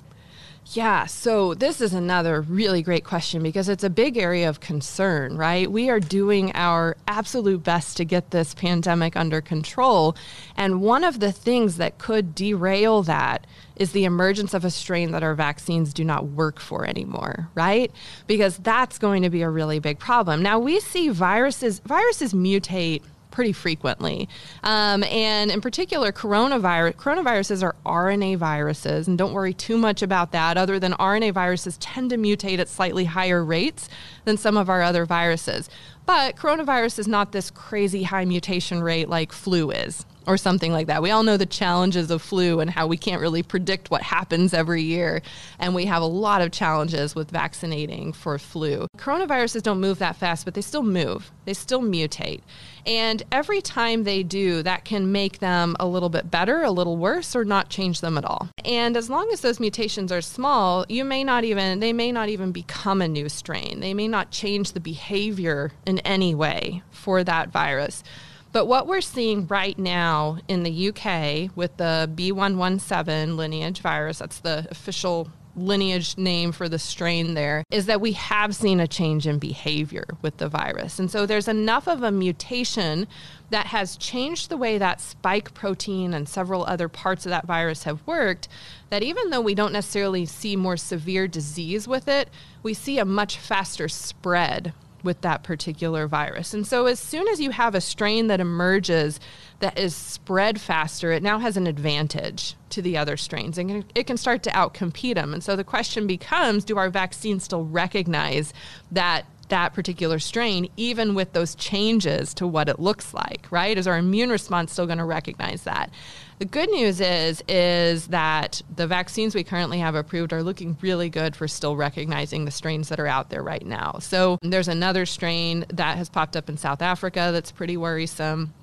Yeah, 0.71 1.08
so 1.08 1.55
this 1.55 1.82
is 1.82 1.95
another 1.95 2.41
really 2.41 2.84
great 2.84 3.03
question 3.03 3.41
because 3.41 3.69
it's 3.69 3.84
a 3.84 3.89
big 3.89 4.17
area 4.17 4.47
of 4.47 4.60
concern, 4.60 5.36
right? 5.36 5.69
We 5.69 5.89
are 5.89 5.99
doing 5.99 6.51
our 6.53 6.95
absolute 7.08 7.63
best 7.63 7.97
to 7.97 8.05
get 8.05 8.29
this 8.29 8.53
pandemic 8.53 9.15
under 9.15 9.41
control. 9.41 10.15
And 10.55 10.79
one 10.79 11.03
of 11.03 11.21
the 11.21 11.32
things 11.32 11.77
that 11.77 11.97
could 11.97 12.36
derail 12.36 13.01
that 13.03 13.47
is 13.77 13.93
the 13.93 14.05
emergence 14.05 14.53
of 14.53 14.63
a 14.63 14.69
strain 14.69 15.12
that 15.12 15.23
our 15.23 15.34
vaccines 15.34 15.91
do 15.91 16.05
not 16.05 16.25
work 16.25 16.60
for 16.60 16.86
anymore, 16.86 17.49
right? 17.55 17.91
Because 18.27 18.58
that's 18.58 18.99
going 18.99 19.23
to 19.23 19.32
be 19.32 19.41
a 19.41 19.49
really 19.49 19.79
big 19.79 19.97
problem. 19.97 20.43
Now, 20.43 20.60
we 20.60 20.79
see 20.79 21.10
viruses, 21.10 21.79
viruses 21.79 22.32
mutate 22.32 23.01
pretty 23.39 23.54
frequently. 23.54 24.28
Um, 24.63 25.02
and 25.06 25.49
in 25.49 25.62
particular, 25.62 26.12
coronavirus, 26.12 26.95
coronaviruses 26.95 27.63
are 27.63 27.73
RNA 27.86 28.36
viruses. 28.36 29.08
And 29.08 29.17
don't 29.17 29.32
worry 29.32 29.54
too 29.54 29.78
much 29.78 30.02
about 30.02 30.34
that, 30.34 30.58
other 30.58 30.78
than 30.78 30.91
RNA 30.95 31.36
viruses 31.36 31.78
tend 31.78 32.10
to 32.10 32.17
mutate 32.17 32.60
at 32.60 32.67
slightly 32.67 33.06
higher 33.06 33.41
rates 33.41 33.88
than 34.25 34.36
some 34.36 34.58
of 34.58 34.69
our 34.69 34.82
other 34.82 35.06
viruses. 35.06 35.69
But 36.06 36.36
coronavirus 36.36 36.99
is 36.99 37.08
not 37.08 37.32
this 37.32 37.49
crazy 37.49 38.04
high 38.04 38.25
mutation 38.25 38.84
rate 38.84 39.08
like 39.08 39.32
flu 39.32 39.71
is 39.71 40.06
or 40.30 40.38
something 40.38 40.72
like 40.72 40.86
that. 40.86 41.02
We 41.02 41.10
all 41.10 41.24
know 41.24 41.38
the 41.38 41.46
challenges 41.48 42.12
of 42.12 42.22
flu 42.22 42.60
and 42.60 42.70
how 42.70 42.86
we 42.86 42.98
can't 42.98 43.20
really 43.20 43.42
predict 43.42 43.89
what 43.89 44.04
happens 44.04 44.54
every 44.54 44.84
year. 44.84 45.24
And 45.58 45.74
we 45.74 45.86
have 45.86 46.04
a 46.04 46.06
lot 46.06 46.44
of 46.44 46.52
challenges 46.52 47.15
with 47.15 47.32
vaccinating 47.32 48.13
for 48.13 48.38
flu. 48.38 48.86
Coronaviruses 48.96 49.63
don't 49.63 49.82
move 49.82 49.98
that 49.98 50.18
fast, 50.18 50.46
but 50.46 50.54
they 50.54 50.62
still 50.62 50.84
move, 50.84 51.32
they 51.46 51.56
still 51.56 51.82
mutate. 51.82 52.42
And 52.86 53.24
every 53.32 53.60
time 53.60 54.04
they 54.04 54.22
do, 54.22 54.62
that 54.62 54.86
can 54.86 55.12
make 55.12 55.39
them 55.39 55.76
a 55.80 55.88
little 55.88 56.10
bit 56.10 56.30
better, 56.30 56.62
a 56.62 56.72
little 56.72 56.96
worse, 56.96 57.36
or 57.36 57.44
not 57.44 57.70
change 57.70 58.02
them 58.02 58.15
at 58.15 58.24
all. 58.24 58.50
And 58.63 58.96
as 58.96 59.10
long 59.10 59.32
as 59.34 59.42
those 59.42 59.60
mutations 59.60 60.12
are 60.12 60.22
small, 60.22 60.86
you 60.88 61.04
may 61.04 61.24
not 61.24 61.44
even, 61.44 61.80
they 61.80 61.92
may 61.92 62.12
not 62.12 62.30
even 62.30 62.52
become 62.52 63.02
a 63.02 63.08
new 63.08 63.30
strain. 63.30 63.80
They 63.80 63.96
may 63.96 64.08
not 64.08 64.30
change 64.30 64.74
the 64.74 64.80
behavior 64.80 65.72
in 65.88 65.98
any 66.00 66.36
way 66.36 66.84
for 66.92 67.24
that 67.24 67.50
virus. 67.50 68.04
But 68.52 68.66
what 68.66 68.88
we're 68.88 69.02
seeing 69.02 69.46
right 69.48 69.78
now 69.78 70.40
in 70.48 70.64
the 70.64 70.90
UK 70.90 71.56
with 71.56 71.78
the 71.78 72.10
B117 72.16 73.36
lineage 73.36 73.82
virus, 73.82 74.20
that's 74.20 74.40
the 74.40 74.68
official 74.72 75.30
lineage 75.56 76.18
name 76.18 76.52
for 76.52 76.70
the 76.70 76.80
strain 76.80 77.34
there, 77.34 77.64
is 77.70 77.86
that 77.86 78.02
we 78.02 78.14
have 78.14 78.56
seen 78.56 78.80
a 78.80 78.88
change 78.88 79.28
in 79.28 79.38
behavior 79.38 80.06
with 80.22 80.38
the 80.38 80.48
virus. 80.48 81.00
And 81.00 81.12
so 81.12 81.26
there's 81.26 81.48
enough 81.48 81.88
of 81.88 82.02
a 82.02 82.12
mutation 82.12 83.08
that 83.50 83.68
has 83.68 83.98
changed 83.98 84.50
the 84.50 84.58
way 84.58 84.78
that 84.78 85.02
spike 85.02 85.54
protein 85.54 86.14
and 86.14 86.28
several 86.28 86.66
other 86.66 86.88
parts 86.88 87.26
of 87.26 87.32
that 87.32 87.46
virus 87.46 87.84
have 87.84 88.06
worked 88.08 88.48
that 88.90 89.04
even 89.04 89.30
though 89.30 89.42
we 89.42 89.56
don't 89.56 89.74
necessarily 89.74 90.26
see 90.26 90.56
more 90.56 90.78
severe 90.78 91.28
disease 91.28 91.88
with 91.88 92.08
it, 92.08 92.30
we 92.64 92.74
see 92.74 92.98
a 92.98 93.06
much 93.06 93.38
faster 93.38 93.88
spread 93.88 94.74
with 95.04 95.22
that 95.22 95.44
particular 95.44 96.08
virus. 96.08 96.54
And 96.54 96.66
so, 96.66 96.86
as 96.86 97.00
soon 97.00 97.28
as 97.28 97.40
you 97.40 97.52
have 97.52 97.76
a 97.76 97.82
strain 97.82 98.28
that 98.28 98.40
emerges 98.40 99.20
that 99.60 99.78
is 99.78 99.96
spread 99.96 100.60
faster, 100.60 101.12
it 101.12 101.24
now 101.24 101.40
has 101.40 101.58
an 101.58 101.68
advantage 101.68 102.56
to 102.70 102.82
the 102.82 102.98
other 102.98 103.18
strains 103.18 103.58
and 103.58 103.84
it 103.96 104.08
can 104.08 104.18
start 104.18 104.44
to 104.44 104.52
outcompete 104.52 105.16
them. 105.16 105.34
And 105.34 105.44
so, 105.44 105.56
the 105.56 105.64
question 105.64 106.08
becomes 106.08 106.64
do 106.64 106.78
our 106.78 106.90
vaccines 106.90 107.44
still 107.44 107.66
recognize 107.66 108.54
that? 108.92 109.26
That 109.50 109.74
particular 109.74 110.20
strain, 110.20 110.70
even 110.78 111.16
with 111.16 111.34
those 111.34 111.56
changes 111.56 112.34
to 112.36 112.48
what 112.48 112.70
it 112.70 112.80
looks 112.80 113.14
like, 113.14 113.48
right? 113.52 113.78
Is 113.78 113.88
our 113.88 113.98
immune 113.98 114.30
response 114.30 114.72
still 114.72 114.86
going 114.86 115.00
to 115.00 115.06
recognize 115.06 115.64
that? 115.64 115.92
The 116.40 116.46
good 116.46 116.70
news 116.70 117.02
is 117.02 117.44
is 117.50 118.08
that 118.08 118.62
the 118.74 118.88
vaccines 118.88 119.36
we 119.36 119.44
currently 119.44 119.80
have 119.80 119.96
approved 119.96 120.32
are 120.32 120.42
looking 120.42 120.78
really 120.82 121.10
good 121.10 121.36
for 121.36 121.50
still 121.50 121.76
recognizing 121.76 122.46
the 122.46 122.52
strains 122.52 122.88
that 122.90 123.00
are 123.00 123.08
out 123.08 123.30
there 123.30 123.44
right 123.44 123.66
now. 123.66 123.98
So 124.00 124.38
there's 124.42 124.70
another 124.70 125.06
strain 125.06 125.66
that 125.74 125.98
has 125.98 126.10
popped 126.10 126.38
up 126.38 126.48
in 126.48 126.56
South 126.56 126.82
Africa 126.82 127.32
that's 127.34 127.52
pretty 127.52 127.76
worrisome 127.76 128.54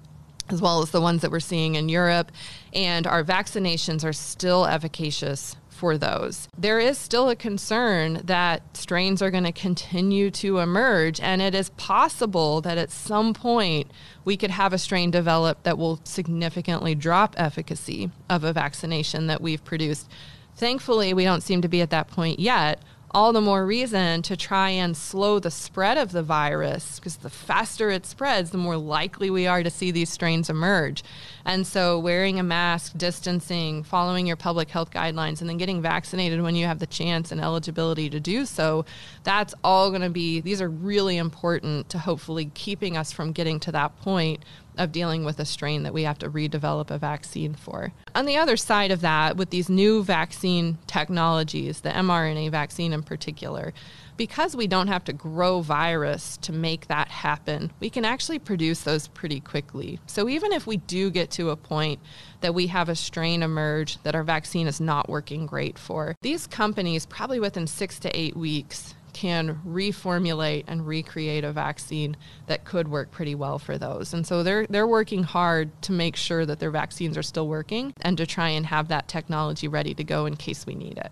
as 0.49 0.62
well 0.62 0.81
as 0.81 0.90
the 0.90 1.01
ones 1.01 1.22
that 1.22 1.31
we're 1.31 1.40
seeing 1.40 1.75
in 1.75 1.88
Europe. 1.88 2.33
And 2.72 3.07
our 3.07 3.25
vaccinations 3.25 4.05
are 4.05 4.12
still 4.12 4.64
efficacious 4.66 5.57
for 5.76 5.98
those. 5.98 6.48
There 6.58 6.80
is 6.80 6.98
still 6.98 7.28
a 7.28 7.36
concern 7.36 8.22
that 8.24 8.76
strains 8.76 9.20
are 9.22 9.30
going 9.30 9.44
to 9.44 9.52
continue 9.52 10.30
to 10.32 10.58
emerge, 10.58 11.20
and 11.20 11.42
it 11.42 11.54
is 11.54 11.68
possible 11.70 12.60
that 12.62 12.78
at 12.78 12.90
some 12.90 13.34
point 13.34 13.90
we 14.24 14.36
could 14.36 14.50
have 14.50 14.72
a 14.72 14.78
strain 14.78 15.10
develop 15.10 15.62
that 15.62 15.78
will 15.78 16.00
significantly 16.04 16.94
drop 16.94 17.34
efficacy 17.36 18.10
of 18.28 18.42
a 18.42 18.52
vaccination 18.52 19.26
that 19.26 19.40
we've 19.40 19.64
produced. 19.64 20.08
Thankfully, 20.56 21.12
we 21.12 21.24
don't 21.24 21.42
seem 21.42 21.60
to 21.60 21.68
be 21.68 21.82
at 21.82 21.90
that 21.90 22.08
point 22.08 22.40
yet, 22.40 22.80
all 23.16 23.33
the 23.33 23.40
more 23.40 23.64
reason 23.64 24.20
to 24.20 24.37
try 24.37 24.68
and 24.68 24.94
slow 24.94 25.38
the 25.38 25.50
spread 25.50 25.96
of 25.96 26.12
the 26.12 26.22
virus 26.22 26.96
because 27.00 27.16
the 27.16 27.31
faster 27.31 27.88
it 27.88 28.05
spreads, 28.05 28.50
the 28.50 28.59
more 28.59 28.76
likely 28.76 29.31
we 29.31 29.46
are 29.46 29.62
to 29.62 29.70
see 29.70 29.90
these 29.90 30.11
strains 30.11 30.50
emerge. 30.50 31.02
And 31.46 31.66
so, 31.66 31.98
wearing 31.98 32.38
a 32.38 32.42
mask, 32.42 32.92
distancing, 32.98 33.85
following 33.85 34.26
your 34.26 34.37
public 34.37 34.68
health 34.68 34.90
guidelines, 34.90 35.40
and 35.40 35.48
then 35.48 35.57
getting 35.57 35.81
vaccinated 35.81 36.42
when 36.42 36.57
you 36.57 36.66
have 36.66 36.79
the 36.79 36.87
chance 36.87 37.33
and 37.33 37.40
eligibility 37.40 38.11
to 38.11 38.20
do 38.20 38.44
so, 38.44 38.85
that's 39.24 39.55
all 39.64 39.88
going 39.88 40.02
to 40.02 40.11
be, 40.11 40.42
these 40.42 40.61
are 40.61 40.68
really 40.68 41.16
important 41.16 41.88
to 41.88 41.98
hopefully 41.98 42.50
keeping 42.52 42.98
us 42.98 43.12
from 43.12 43.33
getting 43.33 43.59
to 43.61 43.72
that 43.72 43.98
point 44.02 44.44
of 44.76 44.92
dealing 44.92 45.24
with 45.24 45.38
a 45.38 45.44
strain 45.44 45.82
that 45.82 45.94
we 45.94 46.02
have 46.02 46.18
to 46.18 46.30
redevelop 46.30 46.90
a 46.90 46.98
vaccine 46.98 47.54
for. 47.54 47.92
On 48.14 48.26
the 48.26 48.36
other 48.36 48.56
side 48.56 48.90
of 48.90 49.00
that, 49.02 49.36
with 49.36 49.50
these 49.50 49.68
new 49.68 50.02
vaccine 50.02 50.78
technologies, 50.86 51.80
the 51.80 51.90
mRNA 51.90 52.50
vaccine 52.50 52.92
in 52.92 53.02
particular, 53.02 53.72
because 54.16 54.56
we 54.56 54.66
don't 54.66 54.88
have 54.88 55.04
to 55.04 55.12
grow 55.12 55.60
virus 55.60 56.36
to 56.38 56.52
make 56.52 56.88
that 56.88 57.08
happen, 57.08 57.70
we 57.80 57.90
can 57.90 58.04
actually 58.04 58.38
produce 58.38 58.80
those 58.80 59.08
pretty 59.08 59.40
quickly. 59.40 60.00
So 60.06 60.28
even 60.28 60.52
if 60.52 60.66
we 60.66 60.78
do 60.78 61.10
get 61.10 61.30
to 61.32 61.50
a 61.50 61.56
point 61.56 62.00
that 62.40 62.54
we 62.54 62.66
have 62.68 62.88
a 62.88 62.96
strain 62.96 63.42
emerge 63.42 64.02
that 64.02 64.14
our 64.14 64.24
vaccine 64.24 64.66
is 64.66 64.80
not 64.80 65.08
working 65.08 65.46
great 65.46 65.78
for, 65.78 66.16
these 66.22 66.46
companies 66.46 67.06
probably 67.06 67.40
within 67.40 67.66
six 67.66 67.98
to 68.00 68.18
eight 68.18 68.36
weeks 68.36 68.94
can 69.16 69.59
reformulate 69.66 70.64
and 70.66 70.87
recreate 70.87 71.42
a 71.42 71.50
vaccine 71.50 72.14
that 72.48 72.66
could 72.66 72.87
work 72.87 73.11
pretty 73.11 73.35
well 73.35 73.59
for 73.59 73.79
those. 73.79 74.12
And 74.12 74.26
so 74.26 74.42
they're 74.42 74.66
they're 74.66 74.87
working 74.87 75.22
hard 75.22 75.70
to 75.83 75.92
make 75.92 76.16
sure 76.16 76.44
that 76.44 76.61
their 76.61 76.70
vaccines 76.70 77.16
are 77.16 77.22
still 77.22 77.48
working 77.48 77.94
and 78.02 78.18
to 78.18 78.26
try 78.26 78.50
and 78.50 78.66
have 78.66 78.88
that 78.88 79.09
technology 79.09 79.68
ready 79.68 79.94
to 79.94 80.05
go 80.05 80.26
in 80.26 80.37
case 80.37 80.66
we 80.66 80.74
need 80.74 80.98
it. 80.98 81.11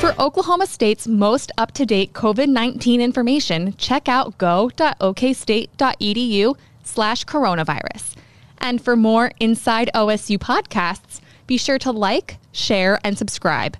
For 0.00 0.18
Oklahoma 0.18 0.66
State's 0.66 1.06
most 1.06 1.52
up 1.58 1.72
to 1.72 1.84
date 1.84 2.14
COVID 2.14 2.48
19 2.48 3.02
information, 3.02 3.74
check 3.76 4.08
out 4.08 4.38
go.okstate.edu 4.38 6.56
slash 6.82 7.26
coronavirus. 7.26 8.14
And 8.56 8.82
for 8.82 8.96
more 8.96 9.32
Inside 9.38 9.90
OSU 9.94 10.38
podcasts, 10.38 11.20
be 11.46 11.58
sure 11.58 11.78
to 11.80 11.90
like, 11.90 12.38
share, 12.52 12.98
and 13.04 13.18
subscribe. 13.18 13.76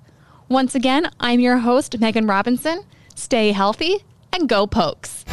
Once 0.49 0.75
again, 0.75 1.11
I'm 1.19 1.41
your 1.41 1.57
host, 1.57 1.99
Meghan 1.99 2.29
Robinson. 2.29 2.83
Stay 3.15 3.51
healthy 3.51 3.97
and 4.31 4.47
go 4.47 4.65
pokes. 4.65 5.25